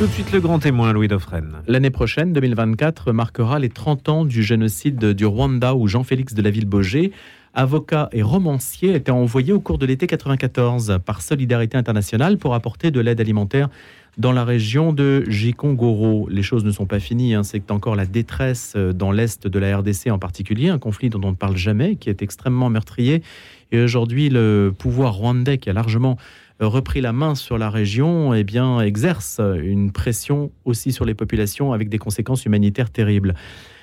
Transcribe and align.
Tout 0.00 0.06
de 0.06 0.12
suite 0.12 0.32
le 0.32 0.40
grand 0.40 0.58
témoin, 0.58 0.94
Louis 0.94 1.08
Dauphren. 1.08 1.60
L'année 1.66 1.90
prochaine, 1.90 2.32
2024, 2.32 3.12
marquera 3.12 3.58
les 3.58 3.68
30 3.68 4.08
ans 4.08 4.24
du 4.24 4.42
génocide 4.42 5.12
du 5.12 5.26
Rwanda 5.26 5.74
où 5.74 5.88
Jean-Félix 5.88 6.32
de 6.32 6.40
la 6.40 6.48
Ville-Baugé, 6.48 7.12
avocat 7.52 8.08
et 8.12 8.22
romancier, 8.22 8.94
était 8.94 9.10
envoyé 9.10 9.52
au 9.52 9.60
cours 9.60 9.76
de 9.76 9.84
l'été 9.84 10.06
94 10.06 11.00
par 11.04 11.20
Solidarité 11.20 11.76
Internationale 11.76 12.38
pour 12.38 12.54
apporter 12.54 12.90
de 12.90 12.98
l'aide 12.98 13.20
alimentaire 13.20 13.68
dans 14.16 14.32
la 14.32 14.42
région 14.42 14.94
de 14.94 15.26
Gikongoro. 15.28 16.30
Les 16.30 16.42
choses 16.42 16.64
ne 16.64 16.70
sont 16.70 16.86
pas 16.86 16.98
finies, 16.98 17.34
hein. 17.34 17.42
c'est 17.42 17.70
encore 17.70 17.94
la 17.94 18.06
détresse 18.06 18.76
dans 18.76 19.12
l'est 19.12 19.46
de 19.46 19.58
la 19.58 19.76
RDC 19.76 20.08
en 20.10 20.18
particulier, 20.18 20.70
un 20.70 20.78
conflit 20.78 21.10
dont 21.10 21.20
on 21.22 21.32
ne 21.32 21.36
parle 21.36 21.58
jamais, 21.58 21.96
qui 21.96 22.08
est 22.08 22.22
extrêmement 22.22 22.70
meurtrier. 22.70 23.22
Et 23.70 23.82
aujourd'hui, 23.82 24.30
le 24.30 24.72
pouvoir 24.76 25.12
rwandais 25.12 25.58
qui 25.58 25.68
a 25.68 25.74
largement 25.74 26.16
repris 26.60 27.00
la 27.00 27.12
main 27.12 27.34
sur 27.34 27.58
la 27.58 27.70
région, 27.70 28.34
eh 28.34 28.44
bien, 28.44 28.80
exerce 28.80 29.40
une 29.62 29.92
pression 29.92 30.52
aussi 30.64 30.92
sur 30.92 31.04
les 31.04 31.14
populations 31.14 31.72
avec 31.72 31.88
des 31.88 31.98
conséquences 31.98 32.44
humanitaires 32.44 32.90
terribles. 32.90 33.34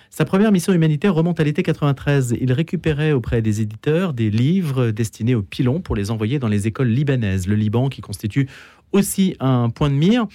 Sa 0.09 0.25
première 0.25 0.51
mission 0.51 0.73
humanitaire 0.73 1.13
remonte 1.13 1.39
à 1.39 1.43
l'été 1.43 1.63
93. 1.63 2.37
Il 2.39 2.53
récupérait 2.53 3.11
auprès 3.11 3.41
des 3.41 3.61
éditeurs 3.61 4.13
des 4.13 4.29
livres 4.29 4.91
destinés 4.91 5.35
aux 5.35 5.41
pilons 5.41 5.81
pour 5.81 5.95
les 5.95 6.11
envoyer 6.11 6.39
dans 6.39 6.47
les 6.47 6.65
écoles 6.65 6.87
libanaises. 6.87 7.47
Le 7.47 7.55
Liban 7.55 7.89
qui 7.89 8.01
constitue 8.01 8.47
aussi 8.93 9.35
un 9.39 9.69
point 9.69 9.89
de 9.89 9.95
mire 9.95 10.27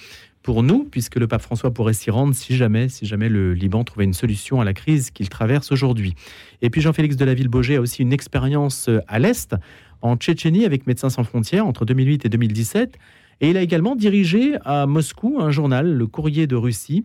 pour 0.43 0.61
nous, 0.61 0.83
puisque 0.83 1.15
le 1.15 1.27
pape 1.27 1.41
François 1.41 1.73
pourrait 1.73 1.93
s'y 1.93 2.11
rendre 2.11 2.35
si 2.35 2.55
jamais, 2.55 2.89
si 2.89 3.05
jamais 3.05 3.29
le 3.29 3.53
Liban 3.53 3.83
trouvait 3.83 4.03
une 4.03 4.13
solution 4.13 4.61
à 4.61 4.65
la 4.65 4.73
crise 4.73 5.09
qu'il 5.09 5.29
traverse 5.29 5.71
aujourd'hui. 5.71 6.13
Et 6.61 6.69
puis 6.69 6.81
Jean-Félix 6.81 7.15
de 7.15 7.25
la 7.25 7.33
Ville-Baugé 7.33 7.77
a 7.77 7.81
aussi 7.81 8.01
une 8.01 8.13
expérience 8.13 8.89
à 9.07 9.19
l'Est, 9.19 9.55
en 10.03 10.17
Tchétchénie 10.17 10.65
avec 10.65 10.85
Médecins 10.85 11.09
sans 11.09 11.23
frontières 11.23 11.65
entre 11.65 11.85
2008 11.85 12.25
et 12.25 12.29
2017. 12.29 12.99
Et 13.41 13.49
il 13.49 13.57
a 13.57 13.61
également 13.61 13.95
dirigé 13.95 14.55
à 14.63 14.85
Moscou 14.85 15.37
un 15.39 15.49
journal, 15.49 15.91
le 15.91 16.05
Courrier 16.05 16.45
de 16.45 16.55
Russie, 16.55 17.03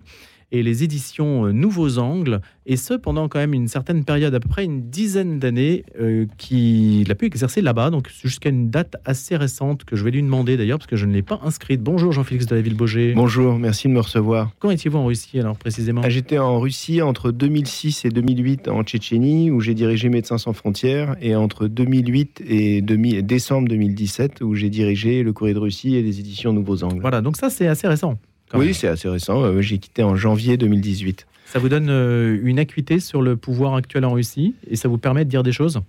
et 0.50 0.62
les 0.62 0.84
éditions 0.84 1.46
euh, 1.46 1.52
Nouveaux 1.52 1.98
Angles, 1.98 2.40
et 2.66 2.76
ce 2.76 2.94
pendant 2.94 3.28
quand 3.28 3.38
même 3.38 3.54
une 3.54 3.68
certaine 3.68 4.04
période, 4.04 4.34
à 4.34 4.40
peu 4.40 4.48
près 4.48 4.64
une 4.64 4.88
dizaine 4.88 5.38
d'années, 5.38 5.84
euh, 6.00 6.26
qu'il 6.38 7.10
a 7.10 7.14
pu 7.14 7.26
exercer 7.26 7.60
là-bas, 7.60 7.90
donc 7.90 8.08
jusqu'à 8.08 8.48
une 8.48 8.70
date 8.70 8.96
assez 9.04 9.36
récente 9.36 9.84
que 9.84 9.96
je 9.96 10.04
vais 10.04 10.10
lui 10.10 10.22
demander 10.22 10.56
d'ailleurs, 10.56 10.78
parce 10.78 10.86
que 10.86 10.96
je 10.96 11.06
ne 11.06 11.12
l'ai 11.12 11.22
pas 11.22 11.40
inscrite. 11.42 11.82
Bonjour 11.82 12.12
Jean-Félix 12.12 12.46
de 12.46 12.54
la 12.54 12.62
Ville-Baugé. 12.62 13.12
Bonjour, 13.14 13.58
merci 13.58 13.88
de 13.88 13.92
me 13.92 14.00
recevoir. 14.00 14.50
Quand 14.58 14.70
étiez-vous 14.70 14.98
en 14.98 15.06
Russie 15.06 15.38
alors 15.38 15.56
précisément? 15.56 16.02
J'étais 16.08 16.38
en 16.38 16.60
Russie 16.60 17.02
entre 17.02 17.30
2006 17.30 18.04
et 18.04 18.10
2008 18.10 18.68
en 18.68 18.82
Tchétchénie, 18.82 19.50
où 19.50 19.60
j'ai 19.60 19.74
dirigé 19.74 20.08
Médecins 20.08 20.38
sans 20.38 20.52
frontières, 20.52 21.16
et 21.20 21.36
entre 21.36 21.68
2008 21.68 22.42
et 22.46 22.82
décembre 22.82 23.68
2017, 23.68 24.40
où 24.40 24.54
j'ai 24.54 24.70
dirigé 24.70 25.22
le 25.22 25.32
Courrier 25.32 25.54
de 25.54 25.58
Russie 25.58 25.96
et 25.96 26.02
les 26.02 26.20
éditions 26.20 26.52
Nouveaux 26.52 26.84
Angles. 26.84 27.00
Voilà, 27.00 27.20
donc 27.20 27.36
ça 27.36 27.50
c'est 27.50 27.66
assez 27.66 27.86
récent. 27.86 28.18
Oui, 28.54 28.74
c'est 28.74 28.88
assez 28.88 29.08
récent. 29.08 29.42
Euh, 29.42 29.60
j'ai 29.60 29.78
quitté 29.78 30.02
en 30.02 30.16
janvier 30.16 30.56
2018. 30.56 31.26
Ça 31.46 31.58
vous 31.58 31.68
donne 31.68 31.88
euh, 31.88 32.38
une 32.42 32.58
acuité 32.58 33.00
sur 33.00 33.22
le 33.22 33.36
pouvoir 33.36 33.74
actuel 33.74 34.04
en 34.04 34.12
Russie 34.12 34.54
et 34.68 34.76
ça 34.76 34.88
vous 34.88 34.98
permet 34.98 35.24
de 35.24 35.30
dire 35.30 35.42
des 35.42 35.52
choses? 35.52 35.80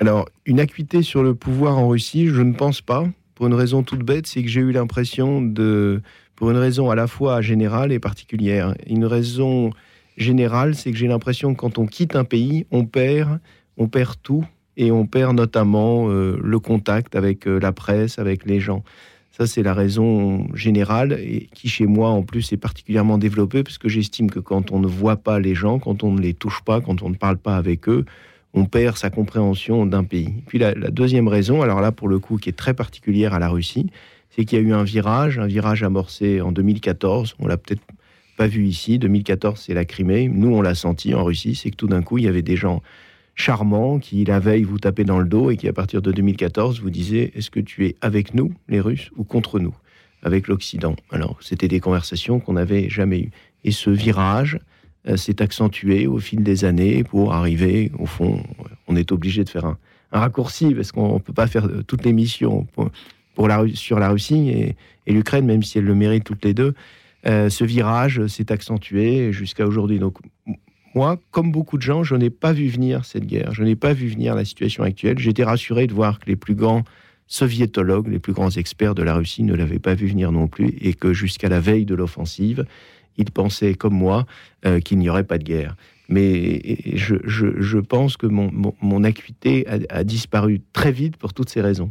Alors, 0.00 0.28
une 0.44 0.60
acuité 0.60 1.02
sur 1.02 1.22
le 1.22 1.34
pouvoir 1.34 1.78
en 1.78 1.88
Russie, 1.88 2.28
je 2.28 2.42
ne 2.42 2.52
pense 2.52 2.80
pas. 2.80 3.06
Pour 3.34 3.46
une 3.46 3.54
raison 3.54 3.82
toute 3.82 4.02
bête, 4.02 4.26
c'est 4.26 4.42
que 4.42 4.48
j'ai 4.48 4.60
eu 4.60 4.72
l'impression 4.72 5.40
de. 5.40 6.02
Pour 6.36 6.50
une 6.50 6.56
raison 6.56 6.90
à 6.90 6.96
la 6.96 7.06
fois 7.06 7.40
générale 7.40 7.92
et 7.92 8.00
particulière. 8.00 8.74
Une 8.88 9.04
raison 9.04 9.70
générale, 10.16 10.74
c'est 10.74 10.90
que 10.90 10.96
j'ai 10.96 11.06
l'impression 11.06 11.54
que 11.54 11.60
quand 11.60 11.78
on 11.78 11.86
quitte 11.86 12.16
un 12.16 12.24
pays, 12.24 12.66
on 12.72 12.86
perd, 12.86 13.38
on 13.76 13.86
perd 13.86 14.16
tout 14.20 14.44
et 14.76 14.90
on 14.90 15.06
perd 15.06 15.36
notamment 15.36 16.10
euh, 16.10 16.36
le 16.42 16.58
contact 16.58 17.14
avec 17.14 17.46
la 17.46 17.70
presse, 17.70 18.18
avec 18.18 18.44
les 18.46 18.58
gens. 18.58 18.82
Ça, 19.36 19.48
c'est 19.48 19.64
la 19.64 19.74
raison 19.74 20.46
générale 20.54 21.18
et 21.20 21.48
qui, 21.52 21.68
chez 21.68 21.86
moi, 21.86 22.10
en 22.10 22.22
plus, 22.22 22.52
est 22.52 22.56
particulièrement 22.56 23.18
développée 23.18 23.64
parce 23.64 23.78
que 23.78 23.88
j'estime 23.88 24.30
que 24.30 24.38
quand 24.38 24.70
on 24.70 24.78
ne 24.78 24.86
voit 24.86 25.16
pas 25.16 25.40
les 25.40 25.56
gens, 25.56 25.80
quand 25.80 26.04
on 26.04 26.12
ne 26.12 26.20
les 26.20 26.34
touche 26.34 26.62
pas, 26.64 26.80
quand 26.80 27.02
on 27.02 27.10
ne 27.10 27.16
parle 27.16 27.38
pas 27.38 27.56
avec 27.56 27.88
eux, 27.88 28.04
on 28.52 28.66
perd 28.66 28.96
sa 28.96 29.10
compréhension 29.10 29.86
d'un 29.86 30.04
pays. 30.04 30.34
Puis 30.46 30.60
la, 30.60 30.72
deuxième 30.72 31.26
raison, 31.26 31.62
alors 31.62 31.80
là, 31.80 31.90
pour 31.90 32.06
le 32.06 32.20
coup, 32.20 32.36
qui 32.36 32.48
est 32.48 32.52
très 32.52 32.74
particulière 32.74 33.34
à 33.34 33.40
la 33.40 33.48
Russie, 33.48 33.90
c'est 34.30 34.44
qu'il 34.44 34.56
y 34.56 34.62
a 34.62 34.64
eu 34.64 34.72
un 34.72 34.84
virage, 34.84 35.40
un 35.40 35.48
virage 35.48 35.82
amorcé 35.82 36.40
en 36.40 36.52
2014. 36.52 37.34
On 37.40 37.48
l'a 37.48 37.56
peut-être 37.56 37.82
pas 38.36 38.46
vu 38.46 38.66
ici. 38.66 39.00
2014, 39.00 39.60
c'est 39.66 39.74
la 39.74 39.84
Crimée. 39.84 40.28
Nous, 40.28 40.54
on 40.54 40.62
l'a 40.62 40.76
senti 40.76 41.12
en 41.12 41.24
Russie. 41.24 41.56
C'est 41.56 41.70
que 41.70 41.76
tout 41.76 41.88
d'un 41.88 42.02
coup, 42.02 42.18
il 42.18 42.24
y 42.24 42.28
avait 42.28 42.42
des 42.42 42.56
gens 42.56 42.82
charmant 43.34 43.98
qui, 43.98 44.24
la 44.24 44.38
veille, 44.38 44.62
vous 44.62 44.78
tapait 44.78 45.04
dans 45.04 45.18
le 45.18 45.26
dos 45.26 45.50
et 45.50 45.56
qui, 45.56 45.68
à 45.68 45.72
partir 45.72 46.02
de 46.02 46.12
2014, 46.12 46.80
vous 46.80 46.90
disait 46.90 47.32
Est-ce 47.34 47.50
que 47.50 47.60
tu 47.60 47.86
es 47.86 47.96
avec 48.00 48.34
nous, 48.34 48.52
les 48.68 48.80
Russes, 48.80 49.10
ou 49.16 49.24
contre 49.24 49.58
nous, 49.58 49.74
avec 50.22 50.48
l'Occident 50.48 50.96
Alors, 51.10 51.36
c'était 51.40 51.68
des 51.68 51.80
conversations 51.80 52.40
qu'on 52.40 52.54
n'avait 52.54 52.88
jamais 52.88 53.20
eues. 53.20 53.30
Et 53.64 53.70
ce 53.70 53.90
virage 53.90 54.58
euh, 55.08 55.16
s'est 55.16 55.42
accentué 55.42 56.06
au 56.06 56.18
fil 56.18 56.42
des 56.42 56.64
années 56.64 57.04
pour 57.04 57.34
arriver, 57.34 57.90
au 57.98 58.06
fond, 58.06 58.42
on 58.88 58.96
est 58.96 59.12
obligé 59.12 59.44
de 59.44 59.48
faire 59.48 59.66
un, 59.66 59.78
raccourci 60.12 60.72
parce 60.74 60.92
qu'on 60.92 61.14
ne 61.14 61.18
peut 61.18 61.32
pas 61.32 61.48
faire 61.48 61.68
toutes 61.88 62.04
les 62.04 62.12
missions 62.12 62.68
pour, 63.34 63.48
la, 63.48 63.64
sur 63.74 63.98
la 63.98 64.10
Russie 64.10 64.48
et, 65.06 65.12
l'Ukraine, 65.12 65.44
même 65.44 65.64
si 65.64 65.78
elles 65.78 65.84
le 65.84 65.94
méritent 65.96 66.22
toutes 66.22 66.44
les 66.44 66.54
deux. 66.54 66.72
Euh, 67.26 67.50
ce 67.50 67.64
virage 67.64 68.24
s'est 68.28 68.52
accentué 68.52 69.32
jusqu'à 69.32 69.66
aujourd'hui. 69.66 69.98
Donc, 69.98 70.18
moi, 70.94 71.18
comme 71.30 71.50
beaucoup 71.50 71.76
de 71.76 71.82
gens, 71.82 72.04
je 72.04 72.14
n'ai 72.14 72.30
pas 72.30 72.52
vu 72.52 72.68
venir 72.68 73.04
cette 73.04 73.26
guerre. 73.26 73.52
Je 73.52 73.64
n'ai 73.64 73.76
pas 73.76 73.92
vu 73.92 74.08
venir 74.08 74.34
la 74.34 74.44
situation 74.44 74.84
actuelle. 74.84 75.18
J'étais 75.18 75.44
rassuré 75.44 75.86
de 75.86 75.92
voir 75.92 76.20
que 76.20 76.26
les 76.26 76.36
plus 76.36 76.54
grands 76.54 76.84
soviétologues, 77.26 78.08
les 78.08 78.18
plus 78.18 78.32
grands 78.32 78.50
experts 78.50 78.94
de 78.94 79.02
la 79.02 79.14
Russie 79.14 79.42
ne 79.42 79.54
l'avaient 79.54 79.78
pas 79.78 79.94
vu 79.94 80.06
venir 80.06 80.30
non 80.30 80.46
plus 80.46 80.74
et 80.80 80.94
que 80.94 81.12
jusqu'à 81.12 81.48
la 81.48 81.58
veille 81.58 81.84
de 81.84 81.94
l'offensive, 81.94 82.64
ils 83.16 83.30
pensaient 83.30 83.74
comme 83.74 83.94
moi 83.94 84.26
euh, 84.66 84.80
qu'il 84.80 84.98
n'y 84.98 85.08
aurait 85.08 85.24
pas 85.24 85.38
de 85.38 85.44
guerre. 85.44 85.76
Mais 86.08 86.60
je, 86.94 87.78
pense 87.78 88.16
que 88.18 88.26
mon, 88.26 89.04
acuité 89.04 89.66
a 89.88 90.04
disparu 90.04 90.60
très 90.74 90.92
vite 90.92 91.16
pour 91.16 91.32
toutes 91.32 91.48
ces 91.48 91.62
raisons. 91.62 91.90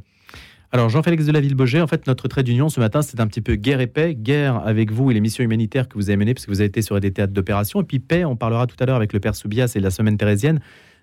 Alors 0.76 0.90
Jean-Félix 0.90 1.28
de 1.28 1.32
la 1.32 1.40
Ville-Baugé, 1.40 1.82
en 1.82 1.86
fait, 1.86 2.08
notre 2.08 2.28
trait 2.28 2.42
d'union 2.42 2.68
ce 2.68 2.80
matin, 2.80 3.04
c'est 3.04 3.20
un 3.20 3.28
petit 3.28 3.42
peu 3.42 3.54
guerre 3.54 3.80
et 3.80 3.86
paix. 3.86 4.16
Guerre 4.16 4.56
avec 4.66 4.92
vous 4.92 5.12
et 5.12 5.14
les 5.14 5.22
missions 5.22 5.44
humanitaires 5.44 5.88
que 5.88 5.94
vous 5.94 6.10
avez 6.10 6.18
menées, 6.18 6.34
parce 6.34 6.48
que 6.48 6.52
vous 6.52 6.62
avez 6.62 6.68
été 6.68 6.82
sur 6.82 7.00
des 7.00 7.14
théâtres 7.14 7.32
d'opération. 7.32 7.82
Et 7.82 7.84
puis 7.84 8.00
paix, 8.00 8.26
on 8.26 8.36
parlera 8.36 8.66
tout 8.66 8.76
à 8.80 8.88
l'heure 8.88 8.96
avec 8.96 9.14
le 9.14 9.20
Père 9.20 9.36
Soubias 9.36 9.72
et 9.76 9.80
la 9.80 9.92
semaine 9.92 10.18
thérésienne, 10.18 10.62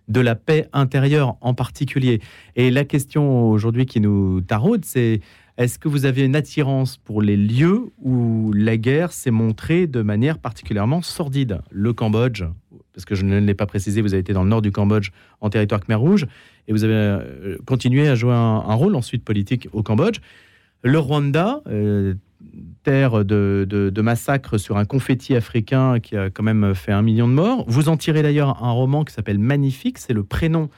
de 0.08 0.20
la 0.20 0.34
paix 0.34 0.66
intérieure 0.72 1.36
en 1.40 1.54
particulier. 1.54 2.20
Et 2.56 2.72
la 2.72 2.84
question 2.84 3.48
aujourd'hui 3.48 3.86
qui 3.86 4.00
nous 4.00 4.40
taraude, 4.40 4.84
c'est 4.84 5.20
est-ce 5.56 5.78
que 5.78 5.86
vous 5.86 6.04
avez 6.04 6.24
une 6.24 6.34
attirance 6.34 6.96
pour 6.96 7.22
les 7.22 7.36
lieux 7.36 7.92
où 8.02 8.52
la 8.52 8.76
guerre 8.76 9.12
s'est 9.12 9.30
montrée 9.30 9.86
de 9.86 10.02
manière 10.02 10.38
particulièrement 10.38 11.00
sordide? 11.00 11.60
Le 11.70 11.92
Cambodge, 11.92 12.42
parce 12.92 13.04
que 13.04 13.14
je 13.14 13.24
ne 13.24 13.38
l'ai 13.38 13.54
pas 13.54 13.66
précisé, 13.66 14.02
vous 14.02 14.14
avez 14.14 14.20
été 14.20 14.32
dans 14.32 14.42
le 14.42 14.48
nord 14.48 14.62
du 14.62 14.72
Cambodge 14.72 15.10
en 15.40 15.50
territoire 15.50 15.80
Khmer 15.80 15.96
Rouge, 15.96 16.26
et 16.68 16.72
vous 16.72 16.84
avez 16.84 16.94
euh, 16.94 17.58
continué 17.66 18.08
à 18.08 18.14
jouer 18.14 18.34
un, 18.34 18.74
rôle 18.74 18.94
ensuite 18.94 19.24
politique 19.24 19.68
au 19.72 19.82
Cambodge. 19.82 20.18
Le 20.82 20.98
Rwanda, 20.98 21.60
euh, 21.68 22.14
terre 22.82 23.24
de, 23.24 24.00
massacres 24.00 24.58
sur 24.58 24.76
un 24.76 24.84
confetti 24.84 25.34
africain 25.34 26.00
qui 26.00 26.16
a 26.16 26.30
quand 26.30 26.42
même 26.42 26.74
fait 26.74 26.92
un 26.92 27.02
million 27.02 27.28
de 27.28 27.34
morts. 27.34 27.64
Vous 27.68 27.88
en 27.88 27.96
tirez 27.96 28.22
d'ailleurs 28.22 28.62
un 28.62 28.70
roman 28.70 29.04
qui 29.04 29.12
s'appelle 29.12 29.38
Magnifique, 29.38 29.98
c'est 29.98 30.14
le 30.14 30.22
prénom 30.22 30.70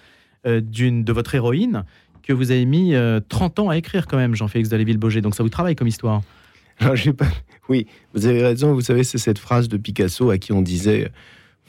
euh, 0.46 0.60
d'une 0.60 1.04
de 1.04 1.12
votre 1.12 1.34
héroïne 1.34 1.84
que 2.22 2.32
vous 2.32 2.52
avez 2.52 2.64
mis 2.66 2.94
30 3.28 3.58
ans 3.58 3.68
à 3.68 3.76
écrire 3.76 4.06
quand 4.06 4.16
même, 4.16 4.36
Jean-Félix 4.36 4.68
de 4.68 4.76
Léville-Baugé. 4.76 5.20
Donc 5.22 5.34
ça 5.34 5.42
vous 5.42 5.48
travaille 5.48 5.74
comme 5.74 5.88
histoire. 5.88 6.22
Oui, 7.68 7.86
vous 8.14 8.26
avez 8.26 8.42
raison. 8.42 8.74
Vous 8.74 8.80
savez, 8.80 9.04
c'est 9.04 9.18
cette 9.18 9.38
phrase 9.38 9.68
de 9.68 9.76
Picasso 9.76 10.30
à 10.30 10.38
qui 10.38 10.52
on 10.52 10.62
disait 10.62 11.10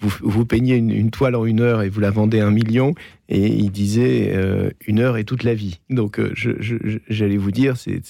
vous, 0.02 0.46
peignez 0.46 0.76
une, 0.76 1.12
toile 1.12 1.36
en 1.36 1.46
une 1.46 1.62
heure 1.62 1.82
et 1.82 1.90
vous 1.90 2.00
la 2.00 2.12
vendez 2.12 2.40
un 2.40 2.52
million. 2.52 2.94
Et 3.30 3.48
il 3.48 3.72
disait 3.72 4.34
euh, 4.36 4.70
une 4.86 5.00
heure 5.00 5.18
et 5.18 5.24
toute 5.24 5.44
la 5.44 5.54
vie. 5.54 5.80
Donc 5.90 6.20
euh, 6.20 6.34
j'allais 7.08 7.38
vous 7.38 7.52
dire, 7.52 7.78
c'est 7.78 8.02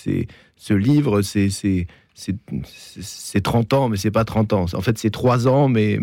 ce 0.55 0.73
livre, 0.73 1.21
c'est 1.21 1.49
c'est 2.15 3.41
30 3.41 3.73
ans, 3.73 3.89
mais 3.89 3.97
c'est 3.97 4.11
pas 4.11 4.25
30 4.25 4.53
ans. 4.53 4.65
En 4.73 4.81
fait, 4.81 4.97
c'est 4.97 5.09
3 5.09 5.47
ans, 5.47 5.67
mais, 5.67 5.99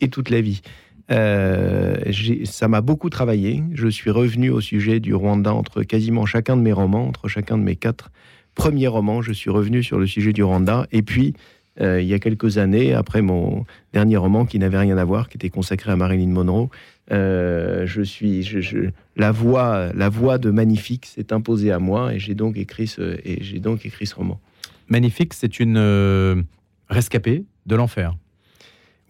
et 0.00 0.08
toute 0.08 0.30
la 0.30 0.40
vie. 0.40 0.62
Euh, 1.10 1.96
ça 2.44 2.68
m'a 2.68 2.80
beaucoup 2.80 3.10
travaillé. 3.10 3.62
Je 3.72 3.88
suis 3.88 4.10
revenu 4.10 4.50
au 4.50 4.60
sujet 4.60 5.00
du 5.00 5.14
Rwanda 5.14 5.52
entre 5.54 5.82
quasiment 5.82 6.26
chacun 6.26 6.56
de 6.56 6.62
mes 6.62 6.72
romans, 6.72 7.06
entre 7.06 7.28
chacun 7.28 7.56
de 7.58 7.62
mes 7.62 7.76
quatre 7.76 8.10
premiers 8.54 8.88
romans. 8.88 9.22
Je 9.22 9.32
suis 9.32 9.50
revenu 9.50 9.82
sur 9.82 9.98
le 9.98 10.06
sujet 10.06 10.32
du 10.32 10.42
Rwanda. 10.42 10.86
Et 10.92 11.02
puis, 11.02 11.34
il 11.80 12.06
y 12.06 12.14
a 12.14 12.18
quelques 12.18 12.58
années, 12.58 12.92
après 12.92 13.22
mon 13.22 13.64
dernier 13.92 14.16
roman 14.16 14.46
qui 14.46 14.58
n'avait 14.58 14.78
rien 14.78 14.98
à 14.98 15.04
voir, 15.04 15.28
qui 15.28 15.36
était 15.36 15.50
consacré 15.50 15.92
à 15.92 15.96
Marilyn 15.96 16.28
Monroe. 16.28 16.68
Euh, 17.10 17.86
je 17.86 18.02
suis, 18.02 18.42
je, 18.42 18.90
la 19.16 19.32
voix, 19.32 19.90
la 19.94 20.08
voix 20.08 20.38
de 20.38 20.50
Magnifique 20.50 21.06
s'est 21.06 21.32
imposée 21.32 21.72
à 21.72 21.78
moi 21.78 22.12
et 22.12 22.18
j'ai 22.18 22.34
donc 22.34 22.56
écrit 22.58 22.86
ce, 22.86 23.18
et 23.24 23.42
j'ai 23.42 23.60
donc 23.60 23.86
écrit 23.86 24.06
ce 24.06 24.14
roman. 24.14 24.40
Magnifique, 24.88 25.34
c'est 25.34 25.58
une 25.58 25.76
euh, 25.78 26.42
rescapée 26.88 27.44
de 27.66 27.76
l'enfer. 27.76 28.14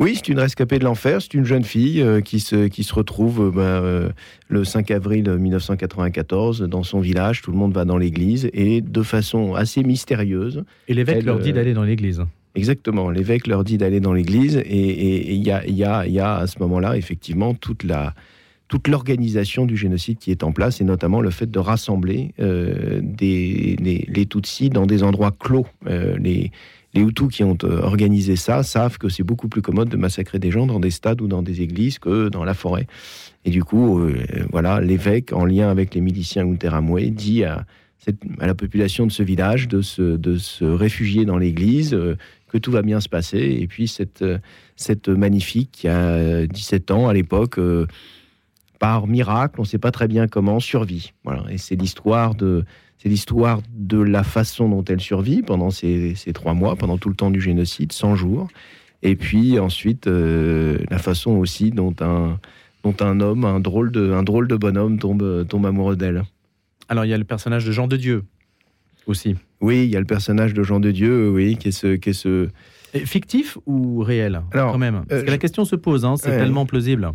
Oui, 0.01 0.15
c'est 0.15 0.29
une 0.29 0.39
rescapée 0.39 0.79
de 0.79 0.85
l'enfer. 0.85 1.21
C'est 1.21 1.35
une 1.35 1.45
jeune 1.45 1.65
fille 1.65 2.05
qui, 2.25 2.39
se, 2.39 2.69
qui 2.69 2.85
se 2.85 2.95
retrouve 2.95 3.51
ben, 3.53 4.13
le 4.47 4.65
5 4.65 4.93
avril 4.93 5.29
1994 5.29 6.63
dans 6.63 6.85
son 6.85 7.01
village. 7.01 7.43
Tout 7.43 7.51
le 7.51 7.57
monde 7.57 7.73
va 7.73 7.85
dans 7.85 7.99
l'église 7.99 8.49
et 8.53 8.81
de 8.81 9.03
façon 9.03 9.55
assez 9.55 9.83
mystérieuse. 9.83 10.63
Et 10.87 10.95
l'évêque 10.95 11.25
leur 11.25 11.41
dit 11.41 11.53
d'aller 11.53 11.75
dans 11.75 11.83
l'église. 11.83 12.23
Exactement. 12.59 13.09
L'évêque 13.09 13.47
leur 13.47 13.63
dit 13.63 13.79
d'aller 13.79 14.01
dans 14.01 14.13
l'église 14.13 14.57
et 14.57 15.33
il 15.33 15.47
y 15.47 15.85
a, 15.85 16.37
à 16.37 16.47
ce 16.49 16.59
moment-là 16.59 16.97
effectivement 16.97 17.55
toute 17.55 17.85
l'organisation 18.89 19.65
du 19.65 19.77
génocide 19.77 20.19
qui 20.19 20.33
est 20.33 20.43
en 20.43 20.51
place, 20.51 20.81
et 20.81 20.85
notamment 20.85 21.21
le 21.21 21.31
fait 21.31 21.49
de 21.49 21.59
rassembler 21.61 22.33
euh, 22.41 22.99
des, 23.01 23.77
les, 24.09 24.27
Tutsis 24.27 24.71
dans 24.71 24.87
des 24.87 25.05
endroits 25.05 25.31
clos. 25.39 25.69
Euh, 25.87 26.19
les, 26.19 26.51
les 26.95 27.01
Hutus 27.01 27.29
qui 27.29 27.45
ont 27.45 27.57
euh, 27.63 27.81
organisé 27.81 28.35
ça 28.35 28.65
savent 28.65 28.99
que 28.99 29.09
c'est 29.09 29.23
beaucoup 29.23 29.47
plus 29.47 29.63
commode 29.63 29.89
de 29.89 29.97
massacrer 29.97 30.41
des 30.41 30.51
gens 30.51 30.67
dans 30.67 30.81
des 30.81 30.91
stades 30.91 31.21
ou 31.21 31.29
dans 31.29 31.43
des 31.43 31.63
églises 31.63 32.01
que 32.01 32.29
dans 32.29 32.43
la 32.43 32.55
forêt. 32.55 32.89
Et 33.45 33.51
du 33.51 33.63
coup, 33.63 34.03
voilà, 34.51 34.81
l'évêque, 34.81 35.33
en 35.33 35.45
lien 35.47 35.71
avec 35.71 35.95
les 35.95 36.01
miliciens 36.01 36.45
Unteramwe, 36.45 37.11
dit 37.11 37.45
à, 37.45 37.67
la 38.41 38.55
population 38.55 39.07
de 39.07 39.13
ce 39.13 39.23
village 39.23 39.69
de 39.69 39.81
se 39.81 40.65
réfugier 40.65 41.25
dans 41.25 41.39
l'église, 41.39 41.97
que 42.49 42.59
tout 42.59 42.71
va 42.71 42.83
bien 42.83 43.01
se 43.01 43.09
passer. 43.09 43.59
Et 43.61 43.67
puis 43.67 43.89
cette, 43.89 44.25
cette 44.77 45.09
magnifique 45.09 45.71
qui 45.73 45.89
a 45.89 46.47
17 46.47 46.91
ans 46.91 47.09
à 47.09 47.13
l'époque 47.13 47.59
par 48.79 49.07
miracle, 49.07 49.57
on 49.59 49.63
ne 49.63 49.67
sait 49.67 49.79
pas 49.79 49.91
très 49.91 50.09
bien 50.09 50.29
comment, 50.29 50.61
survit. 50.61 51.13
Voilà. 51.25 51.45
Et 51.51 51.59
c'est 51.59 51.77
l'histoire 51.77 52.35
de, 52.35 52.65
c'est 52.99 53.09
l'histoire 53.09 53.61
de 53.71 53.99
la 53.99 54.25
façon 54.25 54.69
dont 54.69 54.85
elle 54.85 55.01
survit 55.01 55.43
pendant 55.43 55.71
ces, 55.71 56.15
trois 56.35 56.55
mois, 56.55 56.77
pendant 56.77 56.99
tout 56.99 57.09
le 57.09 57.15
temps 57.15 57.31
du 57.31 57.41
génocide, 57.41 57.93
100 57.93 58.17
jours. 58.17 58.49
Et 59.03 59.15
puis 59.15 59.59
ensuite, 59.59 60.09
euh, 60.09 60.79
la 60.91 60.99
façon 60.99 61.33
aussi 61.33 61.71
dont 61.71 61.95
un, 62.01 62.41
dont 62.83 62.97
un 63.01 63.21
homme, 63.21 63.45
un 63.45 63.61
drôle 63.61 63.93
de, 63.93 64.13
un 64.13 64.25
drôle 64.25 64.49
de 64.49 64.57
bonhomme 64.57 64.99
tombe, 64.99 65.47
tombe 65.47 65.67
amoureux 65.67 65.97
d'elle. 65.97 66.25
Alors 66.89 67.05
il 67.05 67.09
y 67.09 67.15
a 67.15 67.19
le 67.19 67.25
personnage 67.25 67.65
de 67.65 67.71
Jean 67.71 67.87
de 67.87 67.97
Dieu 67.97 68.25
aussi. 69.07 69.37
Oui, 69.61 69.85
il 69.85 69.91
y 69.91 69.97
a 69.97 70.01
le 70.01 70.07
personnage 70.07 70.55
de 70.55 70.63
Jean 70.63 70.81
de 70.81 70.91
Dieu, 70.91 71.31
oui, 71.31 71.57
qui 71.57 71.69
est 71.69 71.73
ce, 71.73 71.97
qui 71.97 72.11
est 72.11 72.13
ce... 72.13 72.49
Fictif 73.05 73.59
ou 73.67 74.01
réel 74.01 74.41
Alors, 74.53 74.73
quand 74.73 74.79
même 74.79 75.05
Parce 75.09 75.23
que 75.23 75.27
la 75.27 75.35
euh, 75.35 75.39
question 75.39 75.65
se 75.65 75.77
pose, 75.77 76.05
hein, 76.05 76.17
c'est 76.17 76.31
tellement 76.31 76.65
plausible. 76.65 77.13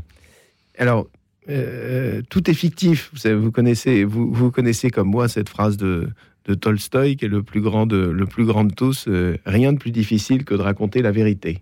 Alors, 0.78 1.07
euh, 1.50 2.22
tout 2.30 2.50
est 2.50 2.54
fictif. 2.54 3.12
Vous, 3.25 3.51
connaissez, 3.51 4.04
vous, 4.04 4.31
vous, 4.31 4.51
connaissez 4.51 4.90
comme 4.90 5.10
moi 5.10 5.28
cette 5.28 5.50
phrase 5.50 5.78
de, 5.78 6.10
de 6.45 6.54
Tolstoï, 6.54 7.16
qui 7.16 7.25
est 7.25 7.30
le 7.30 7.44
plus 7.44 7.62
grand 7.62 7.86
de, 7.86 7.98
le 7.98 8.25
plus 8.25 8.45
grand 8.45 8.63
de 8.63 8.74
tous. 8.74 9.06
Euh, 9.07 9.38
rien 9.45 9.74
de 9.74 9.78
plus 9.78 9.92
difficile 9.92 10.45
que 10.45 10.54
de 10.54 10.62
raconter 10.62 11.01
la 11.01 11.12
vérité. 11.12 11.62